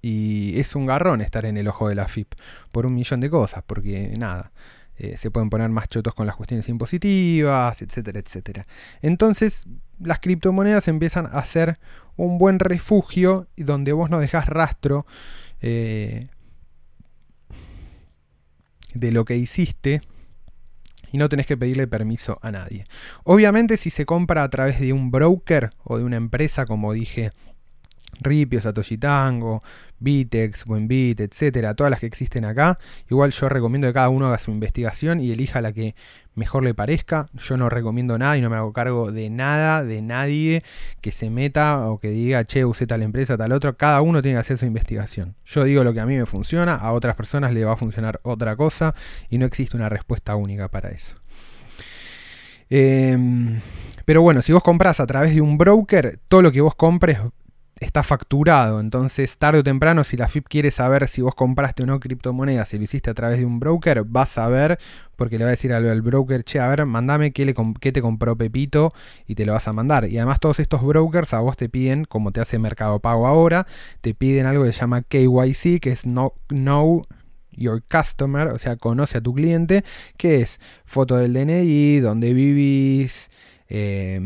Y 0.00 0.58
es 0.60 0.74
un 0.76 0.86
garrón 0.86 1.20
estar 1.20 1.44
en 1.44 1.56
el 1.56 1.68
ojo 1.68 1.88
de 1.88 1.94
la 1.94 2.06
FIP 2.06 2.34
por 2.70 2.86
un 2.86 2.94
millón 2.94 3.20
de 3.20 3.30
cosas, 3.30 3.64
porque 3.66 4.14
nada, 4.16 4.52
eh, 4.96 5.16
se 5.16 5.30
pueden 5.30 5.48
poner 5.48 5.70
más 5.70 5.88
chotos 5.88 6.14
con 6.14 6.26
las 6.26 6.36
cuestiones 6.36 6.68
impositivas, 6.68 7.82
etcétera, 7.82 8.18
etcétera. 8.18 8.64
Entonces, 9.00 9.66
las 10.00 10.18
criptomonedas 10.18 10.88
empiezan 10.88 11.26
a 11.30 11.44
ser 11.44 11.78
un 12.16 12.38
buen 12.38 12.58
refugio 12.58 13.46
donde 13.56 13.92
vos 13.92 14.10
no 14.10 14.18
dejás 14.18 14.46
rastro 14.46 15.06
eh, 15.60 16.26
de 18.94 19.12
lo 19.12 19.24
que 19.24 19.36
hiciste 19.36 20.02
y 21.12 21.18
no 21.18 21.28
tenés 21.28 21.46
que 21.46 21.56
pedirle 21.56 21.86
permiso 21.86 22.38
a 22.42 22.50
nadie. 22.50 22.86
Obviamente 23.24 23.76
si 23.76 23.90
se 23.90 24.04
compra 24.04 24.42
a 24.42 24.50
través 24.50 24.80
de 24.80 24.92
un 24.92 25.10
broker 25.10 25.70
o 25.84 25.98
de 25.98 26.04
una 26.04 26.16
empresa, 26.16 26.66
como 26.66 26.92
dije 26.92 27.30
Ripio, 28.20 28.60
Satoshi 28.60 28.98
Tango, 28.98 29.60
Bitex, 30.00 30.64
Buenbit, 30.64 31.20
etcétera, 31.20 31.74
todas 31.74 31.90
las 31.90 32.00
que 32.00 32.06
existen 32.06 32.44
acá. 32.44 32.78
Igual 33.10 33.32
yo 33.32 33.48
recomiendo 33.48 33.86
que 33.88 33.94
cada 33.94 34.08
uno 34.08 34.26
haga 34.26 34.38
su 34.38 34.50
investigación 34.50 35.20
y 35.20 35.30
elija 35.30 35.60
la 35.60 35.72
que 35.72 35.94
mejor 36.34 36.62
le 36.62 36.74
parezca. 36.74 37.26
Yo 37.34 37.56
no 37.56 37.68
recomiendo 37.68 38.18
nada 38.18 38.36
y 38.36 38.40
no 38.40 38.50
me 38.50 38.56
hago 38.56 38.72
cargo 38.72 39.12
de 39.12 39.30
nada, 39.30 39.84
de 39.84 40.02
nadie 40.02 40.62
que 41.00 41.12
se 41.12 41.30
meta 41.30 41.88
o 41.88 41.98
que 41.98 42.10
diga, 42.10 42.44
che, 42.44 42.64
usé 42.64 42.86
tal 42.86 43.02
empresa, 43.02 43.36
tal 43.36 43.52
otro. 43.52 43.76
Cada 43.76 44.00
uno 44.00 44.22
tiene 44.22 44.36
que 44.36 44.40
hacer 44.40 44.58
su 44.58 44.66
investigación. 44.66 45.34
Yo 45.44 45.64
digo 45.64 45.84
lo 45.84 45.92
que 45.92 46.00
a 46.00 46.06
mí 46.06 46.16
me 46.16 46.26
funciona, 46.26 46.76
a 46.76 46.92
otras 46.92 47.16
personas 47.16 47.52
le 47.52 47.64
va 47.64 47.72
a 47.72 47.76
funcionar 47.76 48.20
otra 48.22 48.56
cosa 48.56 48.94
y 49.28 49.38
no 49.38 49.46
existe 49.46 49.76
una 49.76 49.88
respuesta 49.88 50.34
única 50.36 50.68
para 50.68 50.90
eso. 50.90 51.16
Em, 52.70 53.60
pero 54.04 54.22
bueno, 54.22 54.42
si 54.42 54.52
vos 54.52 54.62
compras 54.62 55.00
a 55.00 55.06
través 55.06 55.34
de 55.34 55.40
un 55.40 55.56
broker, 55.58 56.18
todo 56.28 56.42
lo 56.42 56.52
que 56.52 56.60
vos 56.60 56.74
compres 56.74 57.18
está 57.80 58.02
facturado. 58.02 58.80
Entonces, 58.80 59.38
tarde 59.38 59.60
o 59.60 59.64
temprano, 59.64 60.04
si 60.04 60.16
la 60.16 60.28
FIP 60.28 60.46
quiere 60.48 60.70
saber 60.70 61.08
si 61.08 61.22
vos 61.22 61.34
compraste 61.34 61.82
o 61.82 61.86
no 61.86 62.00
criptomonedas, 62.00 62.68
si 62.68 62.78
lo 62.78 62.84
hiciste 62.84 63.10
a 63.10 63.14
través 63.14 63.38
de 63.38 63.44
un 63.44 63.60
broker, 63.60 64.04
vas 64.04 64.38
a 64.38 64.48
ver, 64.48 64.78
porque 65.16 65.38
le 65.38 65.44
va 65.44 65.48
a 65.48 65.52
decir 65.52 65.72
al, 65.72 66.02
broker, 66.02 66.44
che, 66.44 66.60
a 66.60 66.68
ver, 66.68 66.86
mandame 66.86 67.32
qué, 67.32 67.44
le 67.44 67.54
qué 67.80 67.92
te 67.92 68.02
compró 68.02 68.36
Pepito 68.36 68.92
y 69.26 69.34
te 69.34 69.46
lo 69.46 69.52
vas 69.52 69.68
a 69.68 69.72
mandar. 69.72 70.08
Y 70.08 70.18
además 70.18 70.40
todos 70.40 70.60
estos 70.60 70.84
brokers 70.84 71.34
a 71.34 71.40
vos 71.40 71.56
te 71.56 71.68
piden, 71.68 72.04
como 72.04 72.32
te 72.32 72.40
hace 72.40 72.58
Mercado 72.58 72.98
Pago 73.00 73.26
ahora, 73.26 73.66
te 74.00 74.14
piden 74.14 74.46
algo 74.46 74.64
que 74.64 74.72
se 74.72 74.80
llama 74.80 75.02
KYC, 75.02 75.80
que 75.80 75.92
es 75.92 76.06
no, 76.06 76.34
Know 76.48 77.04
Your 77.52 77.82
Customer, 77.82 78.48
o 78.48 78.58
sea, 78.58 78.76
conoce 78.76 79.18
a 79.18 79.20
tu 79.20 79.34
cliente, 79.34 79.84
que 80.16 80.40
es 80.40 80.60
foto 80.84 81.16
del 81.16 81.32
DNI, 81.32 82.00
dónde 82.00 82.32
vivís, 82.32 83.30
eh, 83.68 84.20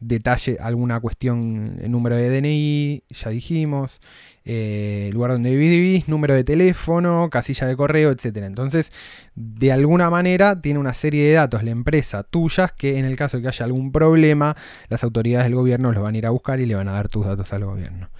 detalle, 0.00 0.56
alguna 0.60 0.98
cuestión, 1.00 1.78
el 1.80 1.90
número 1.90 2.16
de 2.16 2.30
DNI, 2.30 3.04
ya 3.10 3.30
dijimos, 3.30 4.00
eh, 4.44 5.10
lugar 5.12 5.32
donde 5.32 5.54
vivís, 5.54 6.08
número 6.08 6.34
de 6.34 6.44
teléfono, 6.44 7.28
casilla 7.30 7.66
de 7.66 7.76
correo, 7.76 8.10
etc. 8.10 8.38
Entonces, 8.38 8.90
de 9.34 9.72
alguna 9.72 10.10
manera 10.10 10.60
tiene 10.60 10.78
una 10.78 10.94
serie 10.94 11.26
de 11.26 11.34
datos 11.34 11.62
la 11.62 11.70
empresa 11.70 12.22
tuyas 12.22 12.72
que 12.72 12.98
en 12.98 13.04
el 13.04 13.16
caso 13.16 13.36
de 13.36 13.42
que 13.42 13.48
haya 13.48 13.64
algún 13.64 13.92
problema, 13.92 14.56
las 14.88 15.04
autoridades 15.04 15.46
del 15.46 15.54
gobierno 15.54 15.92
los 15.92 16.02
van 16.02 16.14
a 16.14 16.18
ir 16.18 16.26
a 16.26 16.30
buscar 16.30 16.60
y 16.60 16.66
le 16.66 16.74
van 16.74 16.88
a 16.88 16.92
dar 16.92 17.08
tus 17.08 17.26
datos 17.26 17.52
al 17.52 17.64
gobierno. 17.64 18.10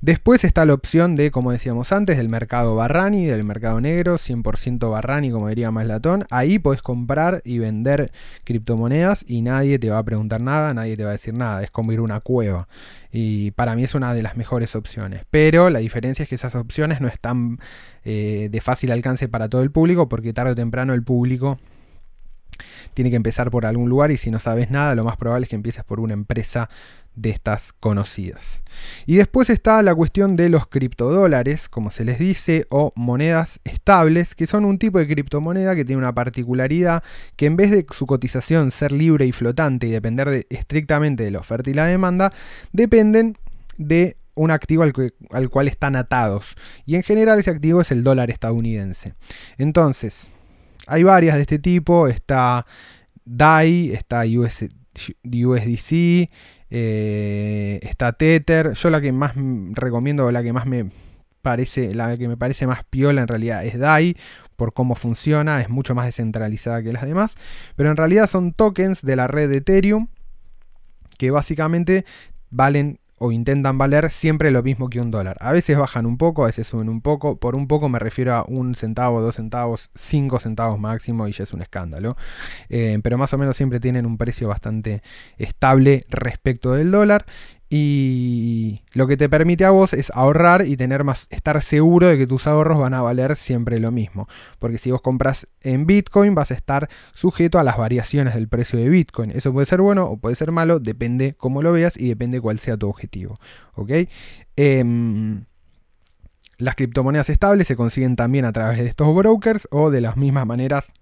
Después 0.00 0.44
está 0.44 0.64
la 0.66 0.74
opción 0.74 1.16
de, 1.16 1.30
como 1.30 1.52
decíamos 1.52 1.92
antes, 1.92 2.18
del 2.18 2.28
mercado 2.28 2.76
Barrani, 2.76 3.24
del 3.24 3.44
mercado 3.44 3.80
negro, 3.80 4.16
100% 4.16 4.90
Barrani, 4.90 5.30
como 5.30 5.48
diría 5.48 5.70
Maslatón. 5.70 6.26
Ahí 6.30 6.58
podés 6.58 6.82
comprar 6.82 7.40
y 7.44 7.58
vender 7.58 8.12
criptomonedas 8.44 9.24
y 9.26 9.42
nadie 9.42 9.78
te 9.78 9.90
va 9.90 9.98
a 9.98 10.04
preguntar 10.04 10.40
nada, 10.40 10.74
nadie 10.74 10.96
te 10.96 11.04
va 11.04 11.10
a 11.10 11.12
decir 11.12 11.34
nada. 11.34 11.62
Es 11.62 11.70
como 11.70 11.92
ir 11.92 12.00
a 12.00 12.02
una 12.02 12.20
cueva. 12.20 12.68
Y 13.10 13.52
para 13.52 13.74
mí 13.74 13.84
es 13.84 13.94
una 13.94 14.12
de 14.12 14.22
las 14.22 14.36
mejores 14.36 14.76
opciones. 14.76 15.22
Pero 15.30 15.65
la 15.70 15.78
diferencia 15.78 16.22
es 16.24 16.28
que 16.28 16.34
esas 16.34 16.54
opciones 16.54 17.00
no 17.00 17.08
están 17.08 17.58
eh, 18.04 18.48
de 18.50 18.60
fácil 18.60 18.92
alcance 18.92 19.28
para 19.28 19.48
todo 19.48 19.62
el 19.62 19.70
público, 19.70 20.08
porque 20.08 20.32
tarde 20.32 20.52
o 20.52 20.54
temprano 20.54 20.94
el 20.94 21.02
público 21.02 21.58
tiene 22.94 23.10
que 23.10 23.16
empezar 23.16 23.50
por 23.50 23.66
algún 23.66 23.88
lugar 23.88 24.10
y 24.10 24.16
si 24.16 24.30
no 24.30 24.38
sabes 24.38 24.70
nada, 24.70 24.94
lo 24.94 25.04
más 25.04 25.16
probable 25.16 25.44
es 25.44 25.50
que 25.50 25.56
empieces 25.56 25.84
por 25.84 26.00
una 26.00 26.14
empresa 26.14 26.68
de 27.14 27.30
estas 27.30 27.72
conocidas. 27.72 28.62
Y 29.06 29.16
después 29.16 29.48
está 29.50 29.82
la 29.82 29.94
cuestión 29.94 30.36
de 30.36 30.50
los 30.50 30.66
criptodólares, 30.66 31.68
como 31.68 31.90
se 31.90 32.04
les 32.04 32.18
dice, 32.18 32.66
o 32.68 32.92
monedas 32.94 33.58
estables, 33.64 34.34
que 34.34 34.46
son 34.46 34.64
un 34.64 34.78
tipo 34.78 34.98
de 34.98 35.06
criptomoneda 35.06 35.74
que 35.74 35.84
tiene 35.84 35.98
una 35.98 36.14
particularidad 36.14 37.02
que 37.36 37.46
en 37.46 37.56
vez 37.56 37.70
de 37.70 37.86
su 37.90 38.06
cotización 38.06 38.70
ser 38.70 38.92
libre 38.92 39.26
y 39.26 39.32
flotante 39.32 39.86
y 39.86 39.90
depender 39.90 40.46
estrictamente 40.50 41.24
de 41.24 41.30
la 41.30 41.40
oferta 41.40 41.70
y 41.70 41.74
la 41.74 41.86
demanda, 41.86 42.32
dependen 42.72 43.36
de 43.78 44.16
un 44.36 44.52
activo 44.52 44.84
al, 44.84 44.92
al 45.30 45.50
cual 45.50 45.66
están 45.66 45.96
atados. 45.96 46.54
Y 46.84 46.94
en 46.94 47.02
general 47.02 47.40
ese 47.40 47.50
activo 47.50 47.80
es 47.80 47.90
el 47.90 48.04
dólar 48.04 48.30
estadounidense. 48.30 49.14
Entonces, 49.58 50.28
hay 50.86 51.02
varias 51.02 51.34
de 51.34 51.42
este 51.42 51.58
tipo, 51.58 52.06
está 52.06 52.64
DAI, 53.24 53.92
está 53.92 54.22
USDC, 54.24 55.90
eh, 56.70 57.80
está 57.82 58.12
Tether. 58.12 58.74
Yo 58.74 58.90
la 58.90 59.00
que 59.00 59.10
más 59.12 59.32
recomiendo, 59.72 60.30
la 60.30 60.42
que 60.42 60.52
más 60.52 60.66
me 60.66 60.90
parece, 61.42 61.94
la 61.94 62.16
que 62.16 62.28
me 62.28 62.36
parece 62.36 62.66
más 62.66 62.84
piola 62.84 63.22
en 63.22 63.28
realidad 63.28 63.64
es 63.64 63.78
DAI, 63.78 64.16
por 64.56 64.72
cómo 64.72 64.94
funciona, 64.94 65.60
es 65.60 65.68
mucho 65.68 65.94
más 65.94 66.06
descentralizada 66.06 66.82
que 66.82 66.92
las 66.92 67.04
demás. 67.04 67.36
Pero 67.74 67.90
en 67.90 67.96
realidad 67.96 68.26
son 68.28 68.52
tokens 68.52 69.02
de 69.02 69.16
la 69.16 69.26
red 69.26 69.48
de 69.48 69.58
Ethereum 69.58 70.08
que 71.18 71.30
básicamente 71.30 72.04
valen 72.50 73.00
o 73.18 73.32
intentan 73.32 73.78
valer 73.78 74.10
siempre 74.10 74.50
lo 74.50 74.62
mismo 74.62 74.90
que 74.90 75.00
un 75.00 75.10
dólar. 75.10 75.36
A 75.40 75.52
veces 75.52 75.78
bajan 75.78 76.06
un 76.06 76.18
poco, 76.18 76.44
a 76.44 76.46
veces 76.46 76.66
suben 76.66 76.88
un 76.88 77.00
poco. 77.00 77.38
Por 77.38 77.56
un 77.56 77.66
poco 77.66 77.88
me 77.88 77.98
refiero 77.98 78.34
a 78.34 78.44
un 78.46 78.74
centavo, 78.74 79.22
dos 79.22 79.36
centavos, 79.36 79.90
cinco 79.94 80.38
centavos 80.38 80.78
máximo 80.78 81.26
y 81.26 81.32
ya 81.32 81.44
es 81.44 81.52
un 81.52 81.62
escándalo. 81.62 82.16
Eh, 82.68 82.98
pero 83.02 83.16
más 83.18 83.32
o 83.32 83.38
menos 83.38 83.56
siempre 83.56 83.80
tienen 83.80 84.06
un 84.06 84.18
precio 84.18 84.48
bastante 84.48 85.02
estable 85.38 86.04
respecto 86.10 86.72
del 86.72 86.90
dólar 86.90 87.24
y 87.68 88.82
lo 88.92 89.08
que 89.08 89.16
te 89.16 89.28
permite 89.28 89.64
a 89.64 89.70
vos 89.70 89.92
es 89.92 90.12
ahorrar 90.14 90.66
y 90.66 90.76
tener 90.76 91.02
más, 91.02 91.26
estar 91.30 91.60
seguro 91.62 92.06
de 92.06 92.16
que 92.16 92.26
tus 92.26 92.46
ahorros 92.46 92.78
van 92.78 92.94
a 92.94 93.02
valer 93.02 93.36
siempre 93.36 93.80
lo 93.80 93.90
mismo. 93.90 94.28
Porque 94.60 94.78
si 94.78 94.92
vos 94.92 95.02
compras 95.02 95.48
en 95.62 95.84
Bitcoin 95.84 96.36
vas 96.36 96.52
a 96.52 96.54
estar 96.54 96.88
sujeto 97.14 97.58
a 97.58 97.64
las 97.64 97.76
variaciones 97.76 98.34
del 98.34 98.48
precio 98.48 98.78
de 98.78 98.88
Bitcoin. 98.88 99.32
Eso 99.32 99.52
puede 99.52 99.66
ser 99.66 99.80
bueno 99.80 100.04
o 100.04 100.16
puede 100.16 100.36
ser 100.36 100.52
malo, 100.52 100.78
depende 100.78 101.34
cómo 101.36 101.60
lo 101.60 101.72
veas 101.72 101.96
y 101.96 102.08
depende 102.08 102.40
cuál 102.40 102.60
sea 102.60 102.76
tu 102.76 102.88
objetivo. 102.88 103.36
¿Ok? 103.74 103.90
Em, 104.54 105.44
las 106.58 106.76
criptomonedas 106.76 107.30
estables 107.30 107.66
se 107.66 107.74
consiguen 107.74 108.14
también 108.14 108.44
a 108.44 108.52
través 108.52 108.78
de 108.78 108.86
estos 108.86 109.12
brokers 109.12 109.66
o 109.72 109.90
de 109.90 110.00
las 110.00 110.16
mismas 110.16 110.46
maneras 110.46 110.92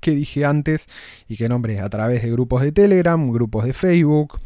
que 0.00 0.12
dije 0.12 0.44
antes 0.44 0.86
y 1.26 1.36
que 1.36 1.48
nombré 1.48 1.80
a 1.80 1.88
través 1.88 2.22
de 2.22 2.30
grupos 2.30 2.62
de 2.62 2.70
Telegram, 2.70 3.32
grupos 3.32 3.64
de 3.64 3.72
Facebook, 3.72 4.38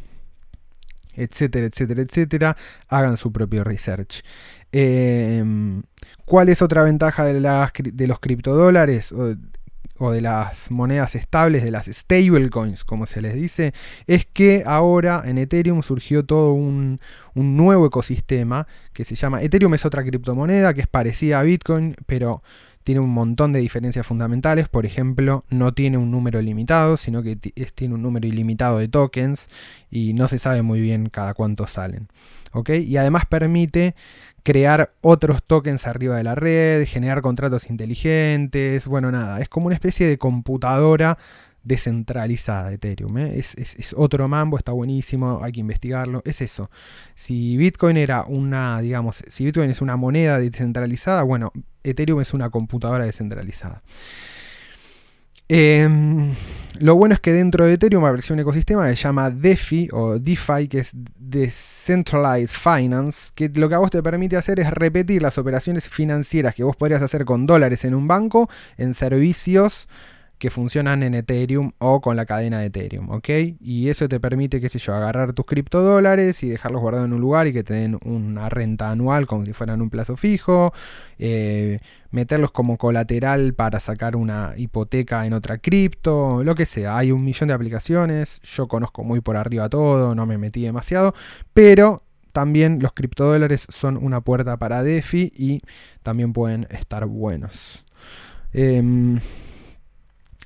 etcétera, 1.15 1.67
etcétera, 1.67 2.03
etcétera, 2.03 2.57
hagan 2.89 3.17
su 3.17 3.33
propio 3.33 3.65
research. 3.65 4.23
Em, 4.73 5.83
¿Cuál 6.25 6.49
es 6.49 6.63
otra 6.63 6.83
ventaja 6.85 7.25
de, 7.25 8.07
los 8.07 8.21
criptodólares 8.21 9.11
o, 9.13 9.35
o, 9.99 10.13
de 10.13 10.21
las 10.21 10.71
monedas 10.71 11.17
estables, 11.17 11.65
de 11.65 11.73
las 11.73 11.87
stablecoins, 11.87 12.85
como 12.85 13.07
se 13.07 13.21
les 13.21 13.35
dice? 13.35 13.75
Es 14.07 14.27
que 14.27 14.63
ahora 14.65 15.23
en 15.25 15.39
Ethereum 15.39 15.83
surgió 15.83 16.25
todo 16.25 16.53
un, 16.53 17.01
un 17.35 17.57
nuevo 17.57 17.87
ecosistema 17.87 18.69
que 18.93 19.05
se 19.05 19.17
llama 19.17 19.43
Ethereum 19.43 19.75
es 19.75 19.85
otra 19.85 20.05
criptomoneda 20.05 20.73
que 20.73 20.83
es 20.83 20.89
parecida 20.89 21.41
a 21.41 21.43
Bitcoin, 21.43 21.97
pero 22.07 22.43
tiene 22.85 23.01
un 23.01 23.11
montón 23.11 23.53
de 23.53 23.61
diferencias 23.61 24.07
fundamentales. 24.07 24.69
Por 24.69 24.87
ejemplo, 24.87 25.43
no 25.51 25.75
tiene 25.75 25.99
un 25.99 26.11
número 26.11 26.41
limitado, 26.41 26.97
sino 26.97 27.23
que 27.23 27.37
tiene 27.37 27.95
un 27.95 28.03
número 28.03 28.27
ilimitado 28.27 28.79
de 28.79 28.89
tokens 28.89 29.49
y 29.91 30.15
no 30.15 30.29
se 30.29 30.39
sabe 30.39 30.63
muy 30.63 30.81
bien 30.81 31.09
cada 31.09 31.35
cuánto 31.35 31.67
salen. 31.67 32.09
Y 32.67 32.97
además 32.97 33.27
permite 33.27 33.95
crear 34.43 34.93
otros 35.03 35.43
tokens 35.43 35.87
arriba 35.87 36.17
de 36.17 36.25
la 36.25 36.35
red, 36.35 36.87
generar 36.87 37.23
contratos 37.23 37.71
inteligentes. 37.71 38.87
Bueno, 38.87 39.13
nada, 39.13 39.41
es 39.41 39.49
como 39.49 39.67
una 39.67 39.75
especie 39.75 40.09
de 40.09 40.19
computadora 40.19 41.19
descentralizada 41.63 42.69
de 42.69 42.75
Ethereum. 42.77 43.19
¿eh? 43.19 43.39
Es, 43.39 43.95
otro 43.97 44.27
mambo, 44.29 44.57
está 44.57 44.73
buenísimo, 44.73 45.41
hay 45.43 45.53
que 45.53 45.61
investigarlo. 45.61 46.23
Es 46.25 46.41
eso. 46.41 46.71
Si 47.15 47.57
Bitcoin 47.57 47.97
era 47.97 48.25
una, 48.25 48.81
digamos, 48.81 49.23
si 49.29 49.45
Bitcoin 49.45 49.71
es 49.71 49.81
una 49.81 49.97
moneda 49.97 50.39
descentralizada, 50.39 51.23
bueno, 51.23 51.53
Ethereum 51.83 52.21
es 52.21 52.35
una 52.35 52.51
computadora 52.51 53.05
descentralizada. 53.05 53.83
Em, 55.53 56.33
lo 56.79 56.95
bueno 56.95 57.15
es 57.15 57.21
que 57.21 57.33
dentro 57.33 57.67
de 57.67 57.73
Ethereum 57.73 58.05
apareció 58.05 58.35
un 58.35 58.39
ecosistema 58.39 58.87
que 58.87 58.95
se 58.95 59.03
llama 59.03 59.31
DeFi 59.31 59.89
o 59.91 60.17
DeFi, 60.17 60.69
que 60.69 60.79
es 60.79 60.93
Decentralized 60.95 62.57
Finance, 62.57 63.33
que 63.35 63.49
lo 63.49 63.69
que 63.69 63.75
a 63.75 63.79
vos 63.79 63.91
te 63.91 64.01
permite 64.01 64.37
hacer 64.37 64.61
es 64.61 64.71
repetir 64.71 65.23
las 65.23 65.39
operaciones 65.39 65.89
financieras 65.89 66.55
que 66.55 66.63
vos 66.63 66.77
podrías 66.77 67.03
hacer 67.03 67.25
con 67.25 67.47
dólares 67.47 67.85
en 67.85 67.97
un 67.97 68.07
banco 68.07 68.49
en 68.77 68.95
servicios 68.95 69.89
que 70.41 70.51
funcionan 70.51 71.03
en 71.03 71.13
Ethereum 71.15 71.73
o 71.79 72.01
con 72.01 72.17
la 72.17 72.25
cadena 72.25 72.61
de 72.61 72.67
Ethereum, 72.67 73.11
¿ok? 73.11 73.29
Y 73.61 73.91
eso 73.91 74.09
te 74.09 74.19
permite, 74.19 74.59
qué 74.59 74.71
sé 74.71 74.79
yo, 74.79 74.95
agarrar 74.95 75.35
tus 75.35 75.45
criptodólares 75.45 76.43
y 76.43 76.49
dejarlos 76.49 76.81
guardados 76.81 77.07
en 77.07 77.13
un 77.13 77.21
lugar 77.21 77.47
y 77.47 77.53
que 77.53 77.63
te 77.63 77.75
den 77.75 77.99
una 78.07 78.49
renta 78.49 78.89
anual 78.89 79.27
como 79.27 79.45
si 79.45 79.53
fueran 79.53 79.83
un 79.83 79.91
plazo 79.91 80.17
fijo, 80.17 80.73
eh, 81.19 81.79
meterlos 82.11 82.53
como 82.53 82.79
colateral 82.79 83.53
para 83.53 83.81
sacar 83.81 84.17
una 84.17 84.55
hipoteca 84.57 85.27
en 85.27 85.35
otra 85.35 85.59
cripto, 85.59 86.43
lo 86.43 86.55
que 86.55 86.65
sea. 86.65 86.97
Hay 86.97 87.13
un 87.13 87.23
millón 87.23 87.49
de 87.49 87.55
aplicaciones, 87.55 88.41
yo 88.41 88.67
conozco 88.67 89.05
muy 89.05 89.21
por 89.21 89.37
arriba 89.37 89.69
todo, 89.69 90.15
no 90.15 90.25
me 90.25 90.39
metí 90.39 90.63
demasiado, 90.63 91.15
pero 91.53 92.03
también 92.33 92.79
los 92.81 92.95
criptodólares 92.95 93.67
son 93.69 93.99
una 93.99 94.23
puerta 94.23 94.57
para 94.57 94.83
DeFi 94.83 95.35
y 95.37 95.61
también 96.03 96.33
pueden 96.33 96.67
estar 96.71 97.05
buenos. 97.05 97.85
Em, 98.55 99.21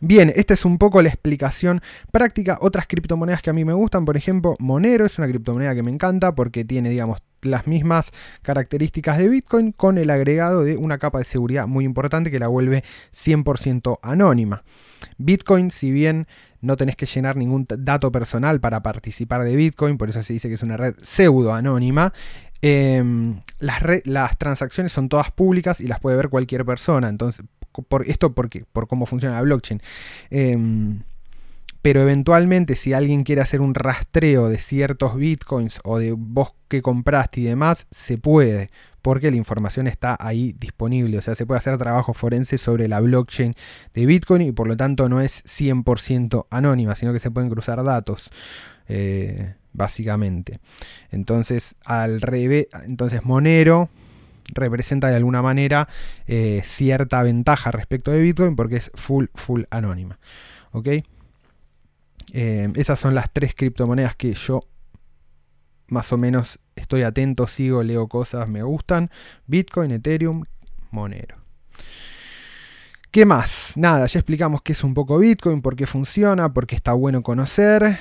Bien, 0.07 0.31
esta 0.37 0.53
es 0.53 0.67
un 0.67 0.77
poco 0.77 1.01
la 1.01 1.09
explicación 1.09 1.81
práctica. 2.13 2.59
Otras 2.61 2.87
criptomonedas 2.87 3.41
que 3.41 3.49
a 3.49 3.55
mí 3.55 3.65
me 3.65 3.73
gustan, 3.73 4.05
por 4.05 4.19
ejemplo, 4.19 4.55
Monero 4.59 5.07
es 5.07 5.17
una 5.17 5.27
criptomoneda 5.27 5.75
que 5.75 5.83
me 5.83 5.91
encanta 5.91 6.35
porque 6.35 6.63
tiene, 6.63 6.91
digamos, 6.91 7.23
las 7.41 7.67
mismas 7.67 8.11
características 8.43 9.17
de 9.17 9.31
Bitcoin 9.31 9.73
con 9.73 9.97
el 9.97 10.11
agregado 10.11 10.63
de 10.63 10.77
una 10.77 10.99
capa 10.99 11.21
de 11.21 11.25
seguridad 11.25 11.67
muy 11.67 11.87
importante 11.87 12.31
que 12.31 12.39
la 12.39 12.49
vuelve 12.49 12.85
100% 13.15 13.99
anónima. 14.03 14.63
Bitcoin, 15.17 15.71
si 15.71 15.91
bien 15.91 16.27
no 16.61 16.77
tenés 16.77 16.97
que 16.97 17.07
llenar 17.07 17.37
ningún 17.37 17.67
dato 17.67 18.13
personal 18.13 18.61
para 18.61 18.83
participar 18.83 19.43
de 19.43 19.57
Bitcoin, 19.57 19.97
por 19.97 20.11
eso 20.11 20.23
se 20.23 20.35
dice 20.35 20.49
que 20.49 20.55
es 20.55 20.63
una 20.63 20.77
red 20.77 20.97
pseudo 21.03 21.55
anónima, 21.55 22.13
em, 22.61 23.41
las, 23.59 23.83
las, 24.05 24.37
transacciones 24.37 24.93
son 24.93 25.09
todas 25.09 25.31
públicas 25.31 25.81
y 25.81 25.87
las 25.87 25.99
puede 26.01 26.19
ver 26.19 26.29
cualquier 26.29 26.67
persona. 26.67 27.09
Entonces, 27.09 27.47
por, 27.83 28.09
¿Esto 28.09 28.35
por 28.35 28.49
Por 28.73 28.89
cómo 28.89 29.07
funciona 29.07 29.37
la 29.37 29.43
blockchain. 29.43 29.81
Em, 30.31 31.03
pero 31.83 32.01
eventualmente 32.01 32.77
si 32.77 32.95
alguien 32.95 33.25
quiere 33.25 33.43
hacer 33.43 33.61
un 33.61 33.75
rastreo 33.75 34.49
de 34.49 34.59
ciertos 34.59 35.17
bitcoins 35.17 35.81
o 35.85 35.99
de 35.99 36.13
vos 36.13 36.55
que 36.69 36.81
compraste 36.81 37.41
y 37.41 37.45
demás, 37.45 37.87
se 37.91 38.17
puede, 38.17 38.71
porque 39.03 39.31
la 39.31 39.37
información 39.37 39.87
está 39.87 40.17
ahí 40.19 40.55
disponible. 40.59 41.19
O 41.19 41.23
sea, 41.23 41.35
se 41.35 41.45
puede 41.45 41.59
hacer 41.59 41.77
trabajo 41.77 42.15
forense 42.15 42.57
sobre 42.57 42.89
la 42.89 43.01
blockchain 43.01 43.55
de 43.93 44.07
Bitcoin 44.07 44.43
y 44.43 44.53
por 44.53 44.67
lo 44.67 44.79
tanto 44.79 45.11
no 45.11 45.21
es 45.21 45.45
100% 45.45 46.47
anónima, 46.49 46.95
sino 46.95 47.13
que 47.13 47.21
se 47.21 47.31
pueden 47.31 47.51
cruzar 47.51 47.85
datos. 47.85 48.31
Eh, 48.89 49.55
básicamente. 49.75 50.61
Entonces, 51.11 51.75
al 51.85 52.23
revés, 52.23 52.69
entonces 52.87 53.25
Monero 53.25 53.91
representa 54.53 55.09
de 55.09 55.17
alguna 55.17 55.43
manera 55.43 55.89
eh, 56.27 56.63
cierta 56.65 57.23
ventaja 57.23 57.71
respecto 57.71 58.11
de 58.11 58.21
Bitcoin 58.21 58.57
porque 58.57 58.77
es 58.77 58.91
full, 58.95 59.27
full 59.35 59.63
anónima. 59.71 60.19
¿Ok? 60.73 60.89
Eh, 62.33 62.73
esas 62.75 62.99
son 62.99 63.15
las 63.15 63.33
tres 63.33 63.55
criptomonedas 63.55 64.17
que 64.17 64.35
yo 64.35 64.61
más 65.89 66.13
o 66.13 66.19
menos 66.19 66.59
estoy 66.77 67.03
atento, 67.03 67.47
sigo, 67.47 67.83
leo 67.83 68.09
cosas, 68.09 68.49
me 68.49 68.63
gustan. 68.63 69.11
Bitcoin, 69.47 69.91
Ethereum, 69.93 70.45
Monero. 70.91 71.37
¿Qué 73.11 73.27
más? 73.27 73.75
Nada, 73.77 74.07
ya 74.07 74.19
explicamos 74.19 74.63
qué 74.63 74.73
es 74.73 74.83
un 74.83 74.93
poco 74.93 75.19
Bitcoin, 75.19 75.63
por 75.63 75.77
qué 75.77 75.87
funciona, 75.87 76.53
por 76.53 76.67
qué 76.67 76.75
está 76.75 76.95
bueno 76.95 77.23
conocer, 77.23 77.99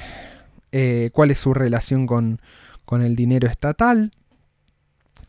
eh, 0.71 1.11
cuál 1.13 1.29
es 1.29 1.37
su 1.37 1.53
relación 1.53 2.07
con, 2.07 2.41
con 2.85 3.03
el 3.03 3.15
dinero 3.15 3.47
estatal, 3.47 4.11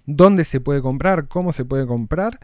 dónde 0.06 0.44
se 0.44 0.60
puede 0.60 0.82
comprar, 0.82 1.28
cómo 1.28 1.52
se 1.52 1.64
puede 1.64 1.86
comprar 1.86 2.40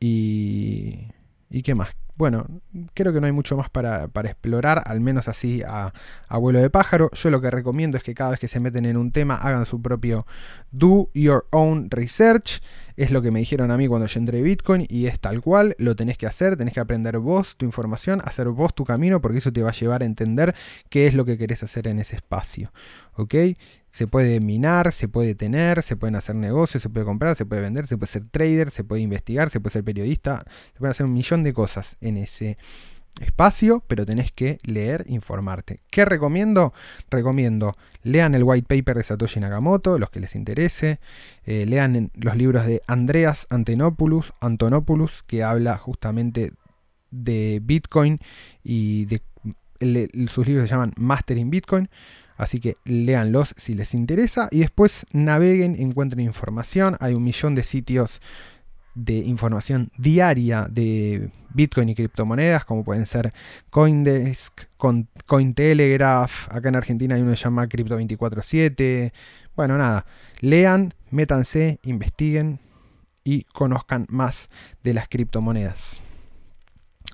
y, 0.00 1.08
y 1.50 1.62
qué 1.62 1.74
más. 1.74 1.94
Bueno, 2.16 2.46
creo 2.94 3.12
que 3.12 3.20
no 3.20 3.26
hay 3.26 3.32
mucho 3.32 3.56
más 3.56 3.70
para, 3.70 4.08
explorar, 4.24 4.82
al 4.86 5.00
menos 5.00 5.26
así 5.26 5.62
a, 5.66 5.92
vuelo 6.38 6.60
de 6.60 6.70
pájaro. 6.70 7.10
Yo 7.12 7.30
lo 7.30 7.40
que 7.40 7.50
recomiendo 7.50 7.96
es 7.96 8.04
que 8.04 8.14
cada 8.14 8.30
vez 8.30 8.40
que 8.40 8.46
se 8.46 8.60
meten 8.60 8.84
en 8.84 8.96
un 8.96 9.10
tema 9.10 9.34
hagan 9.34 9.66
su 9.66 9.82
propio 9.82 10.24
do 10.70 11.10
your 11.14 11.46
own 11.50 11.90
research. 11.90 12.60
Es 12.96 13.10
lo 13.10 13.22
que 13.22 13.32
me 13.32 13.40
dijeron 13.40 13.72
a 13.72 13.76
mí 13.76 13.88
cuando 13.88 14.06
yo 14.06 14.20
entré 14.20 14.40
Bitcoin 14.42 14.86
y 14.88 15.06
es 15.06 15.18
tal 15.18 15.40
cual, 15.40 15.74
lo 15.78 15.96
tenés 15.96 16.16
que 16.16 16.26
hacer, 16.26 16.56
tenés 16.56 16.74
que 16.74 16.80
aprender 16.80 17.18
vos 17.18 17.56
tu 17.56 17.64
información, 17.64 18.20
hacer 18.24 18.48
vos 18.48 18.72
tu 18.72 18.84
camino, 18.84 19.20
porque 19.20 19.38
eso 19.38 19.52
te 19.52 19.64
va 19.64 19.70
a 19.70 19.72
llevar 19.72 20.02
a 20.02 20.04
entender 20.04 20.54
qué 20.90 21.08
es 21.08 21.14
lo 21.14 21.24
que 21.24 21.36
querés 21.36 21.64
hacer 21.64 21.88
en 21.88 21.98
ese 21.98 22.14
espacio. 22.14 22.72
¿Ok? 23.16 23.34
Se 23.90 24.06
puede 24.06 24.40
minar, 24.40 24.92
se 24.92 25.08
puede 25.08 25.34
tener, 25.34 25.82
se 25.82 25.96
pueden 25.96 26.16
hacer 26.16 26.34
negocios, 26.36 26.82
se 26.82 26.88
puede 26.88 27.06
comprar, 27.06 27.36
se 27.36 27.46
puede 27.46 27.62
vender, 27.62 27.86
se 27.86 27.96
puede 27.96 28.10
ser 28.10 28.24
trader, 28.28 28.70
se 28.70 28.84
puede 28.84 29.02
investigar, 29.02 29.50
se 29.50 29.60
puede 29.60 29.72
ser 29.72 29.84
periodista, 29.84 30.44
se 30.72 30.78
puede 30.78 30.92
hacer 30.92 31.06
un 31.06 31.12
millón 31.12 31.44
de 31.44 31.52
cosas 31.52 31.96
en 32.04 32.16
ese 32.18 32.56
espacio, 33.20 33.82
pero 33.86 34.04
tenés 34.04 34.32
que 34.32 34.58
leer, 34.64 35.04
informarte. 35.08 35.80
¿Qué 35.90 36.04
recomiendo? 36.04 36.72
Recomiendo, 37.10 37.74
lean 38.02 38.34
el 38.34 38.42
white 38.42 38.66
paper 38.66 38.96
de 38.96 39.04
Satoshi 39.04 39.40
Nakamoto, 39.40 39.98
los 39.98 40.10
que 40.10 40.20
les 40.20 40.34
interese, 40.34 40.98
eh, 41.44 41.64
lean 41.66 42.10
los 42.14 42.36
libros 42.36 42.66
de 42.66 42.82
Andreas 42.86 43.46
Antonopoulos, 43.50 44.32
Antonopoulos, 44.40 45.22
que 45.22 45.42
habla 45.42 45.76
justamente 45.76 46.52
de 47.10 47.60
Bitcoin 47.62 48.18
y 48.64 49.06
de, 49.06 49.22
sus 50.28 50.46
libros 50.46 50.68
se 50.68 50.74
llaman 50.74 50.92
Mastering 50.96 51.50
Bitcoin. 51.50 51.88
Así 52.36 52.58
que 52.58 52.76
léanlos 52.84 53.54
si 53.56 53.74
les 53.74 53.94
interesa 53.94 54.48
y 54.50 54.60
después 54.60 55.06
naveguen, 55.12 55.76
encuentren 55.80 56.24
información. 56.24 56.96
Hay 56.98 57.14
un 57.14 57.22
millón 57.22 57.54
de 57.54 57.62
sitios 57.62 58.20
de 58.94 59.14
información 59.14 59.90
diaria 59.98 60.66
de 60.70 61.30
Bitcoin 61.50 61.88
y 61.88 61.94
criptomonedas, 61.94 62.64
como 62.64 62.84
pueden 62.84 63.06
ser 63.06 63.32
Coindesk, 63.70 64.62
Cointelegraph, 65.26 66.48
acá 66.50 66.68
en 66.68 66.76
Argentina 66.76 67.14
hay 67.14 67.22
uno 67.22 67.32
que 67.32 67.36
se 67.36 67.44
llama 67.44 67.68
Crypto 67.68 67.96
24/7. 67.96 69.12
Bueno, 69.56 69.78
nada, 69.78 70.06
lean, 70.40 70.94
métanse, 71.10 71.78
investiguen 71.82 72.60
y 73.24 73.44
conozcan 73.44 74.06
más 74.08 74.50
de 74.82 74.94
las 74.94 75.08
criptomonedas. 75.08 76.02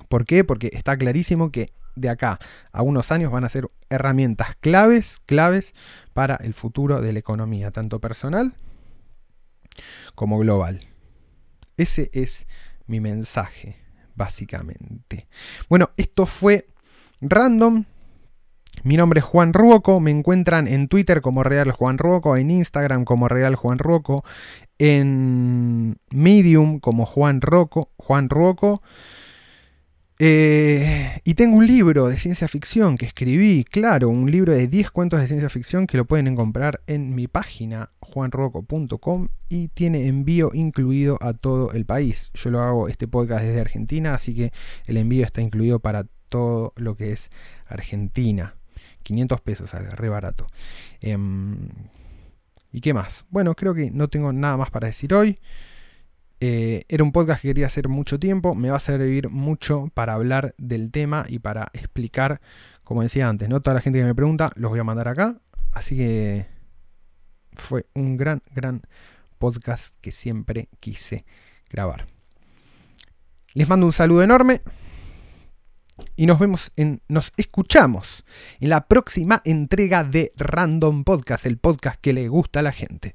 ¿Por 0.09 0.25
qué? 0.25 0.43
Porque 0.45 0.71
está 0.73 0.97
clarísimo 0.97 1.51
que 1.51 1.69
de 1.97 2.09
acá 2.09 2.39
a 2.73 2.83
unos 2.83 3.13
años 3.13 3.31
van 3.31 3.45
a 3.45 3.49
ser 3.49 3.69
herramientas 3.91 4.57
claves, 4.61 5.21
claves 5.27 5.75
para 6.15 6.37
el 6.37 6.55
futuro 6.55 7.01
de 7.01 7.13
la 7.13 7.19
economía, 7.19 7.71
tanto 7.71 8.01
personal 8.01 8.55
como 10.15 10.39
global. 10.39 10.81
Ese 11.81 12.11
es 12.13 12.47
mi 12.87 13.01
mensaje, 13.01 13.77
básicamente. 14.15 15.29
Bueno, 15.71 15.89
esto 15.97 16.27
fue 16.27 16.67
random. 17.23 17.87
Mi 18.83 18.99
nombre 18.99 19.21
es 19.21 19.25
Juan 19.25 19.55
Ruoco, 19.55 19.99
me 19.99 20.11
encuentran 20.11 20.69
en 20.69 20.89
Twitter 20.89 21.23
como 21.23 21.43
Real 21.43 21.73
Juan 21.73 21.97
Ruoco, 21.97 22.37
en 22.37 22.51
Instagram 22.51 23.07
como 23.07 23.29
Real 23.29 23.55
Juan 23.55 23.79
Ruoco, 23.79 24.25
en 24.79 25.99
Medium 26.11 26.81
como 26.81 27.07
Juan 27.07 27.41
Juan 27.97 28.29
Ruoco. 28.29 28.83
Eh, 30.23 31.19
y 31.25 31.33
tengo 31.33 31.57
un 31.57 31.67
libro 31.67 32.07
de 32.09 32.19
ciencia 32.19 32.47
ficción 32.47 32.99
que 32.99 33.07
escribí, 33.07 33.65
claro, 33.65 34.11
un 34.11 34.31
libro 34.31 34.53
de 34.53 34.69
10 34.69 34.91
cuentos 34.91 35.19
de 35.19 35.27
ciencia 35.27 35.49
ficción 35.49 35.87
que 35.87 35.97
lo 35.97 36.05
pueden 36.05 36.37
comprar 36.37 36.83
en 36.87 37.15
mi 37.15 37.27
página 37.27 37.91
juanroco.com 38.01 39.29
y 39.49 39.69
tiene 39.69 40.09
envío 40.09 40.51
incluido 40.53 41.17
a 41.23 41.33
todo 41.33 41.73
el 41.73 41.87
país. 41.87 42.31
Yo 42.35 42.51
lo 42.51 42.61
hago 42.61 42.89
este 42.89 43.09
podcast 43.09 43.45
desde 43.45 43.63
Argentina, 43.63 44.13
así 44.13 44.35
que 44.35 44.53
el 44.85 44.99
envío 44.99 45.25
está 45.25 45.41
incluido 45.41 45.81
para 45.81 46.05
todo 46.29 46.75
lo 46.77 46.99
que 46.99 47.13
es 47.13 47.31
Argentina. 47.67 48.57
500 49.05 49.41
pesos, 49.41 49.73
re 49.73 50.09
barato. 50.11 50.47
Em, 51.01 51.71
¿Y 52.73 52.83
qué 52.83 52.93
más? 52.93 53.25
Bueno, 53.31 53.55
creo 53.55 53.73
que 53.73 53.91
no 53.91 54.09
tengo 54.09 54.35
nada 54.35 54.59
más 54.59 54.71
para 54.71 54.89
decir 54.89 55.15
hoy. 55.15 55.39
Eh, 56.43 56.85
era 56.89 57.05
un 57.05 57.13
podcast 57.13 57.43
que 57.43 57.49
quería 57.49 57.67
hacer 57.67 57.89
mucho 57.89 58.19
tiempo, 58.19 58.55
me 58.55 58.71
va 58.71 58.79
a 58.79 58.81
servir 58.81 59.29
mucho 59.29 59.91
para 59.93 60.15
hablar 60.15 60.55
del 60.57 60.91
tema 60.91 61.27
y 61.29 61.39
para 61.39 61.69
explicar, 61.75 62.41
como 62.83 63.03
decía 63.03 63.29
antes, 63.29 63.49
no 63.51 63.61
toda 63.61 63.75
la 63.75 63.83
gente 63.83 63.99
que 63.99 64.07
me 64.07 64.15
pregunta 64.15 64.51
los 64.57 64.71
voy 64.71 64.81
a 64.81 64.85
mandar 64.85 65.09
acá, 65.09 65.37
así 65.73 65.99
que 65.99 66.47
fue 67.53 67.85
un 67.95 68.17
gran, 68.17 68.43
gran 68.55 68.83
podcast 69.39 69.95
que 70.01 70.13
siempre 70.13 70.71
quise 70.81 71.27
grabar. 71.69 72.07
Les 73.53 73.69
mando 73.69 73.85
un 73.85 73.93
saludo 73.93 74.23
enorme 74.23 74.63
y 76.17 76.25
nos 76.25 76.39
vemos 76.39 76.73
en 76.77 77.03
nos 77.09 77.33
escuchamos 77.37 78.25
en 78.61 78.71
la 78.71 78.87
próxima 78.87 79.43
entrega 79.45 80.05
de 80.05 80.31
Random 80.37 81.05
Podcast, 81.05 81.45
el 81.45 81.59
podcast 81.59 82.01
que 82.01 82.15
le 82.15 82.29
gusta 82.29 82.61
a 82.61 82.63
la 82.63 82.73
gente. 82.73 83.15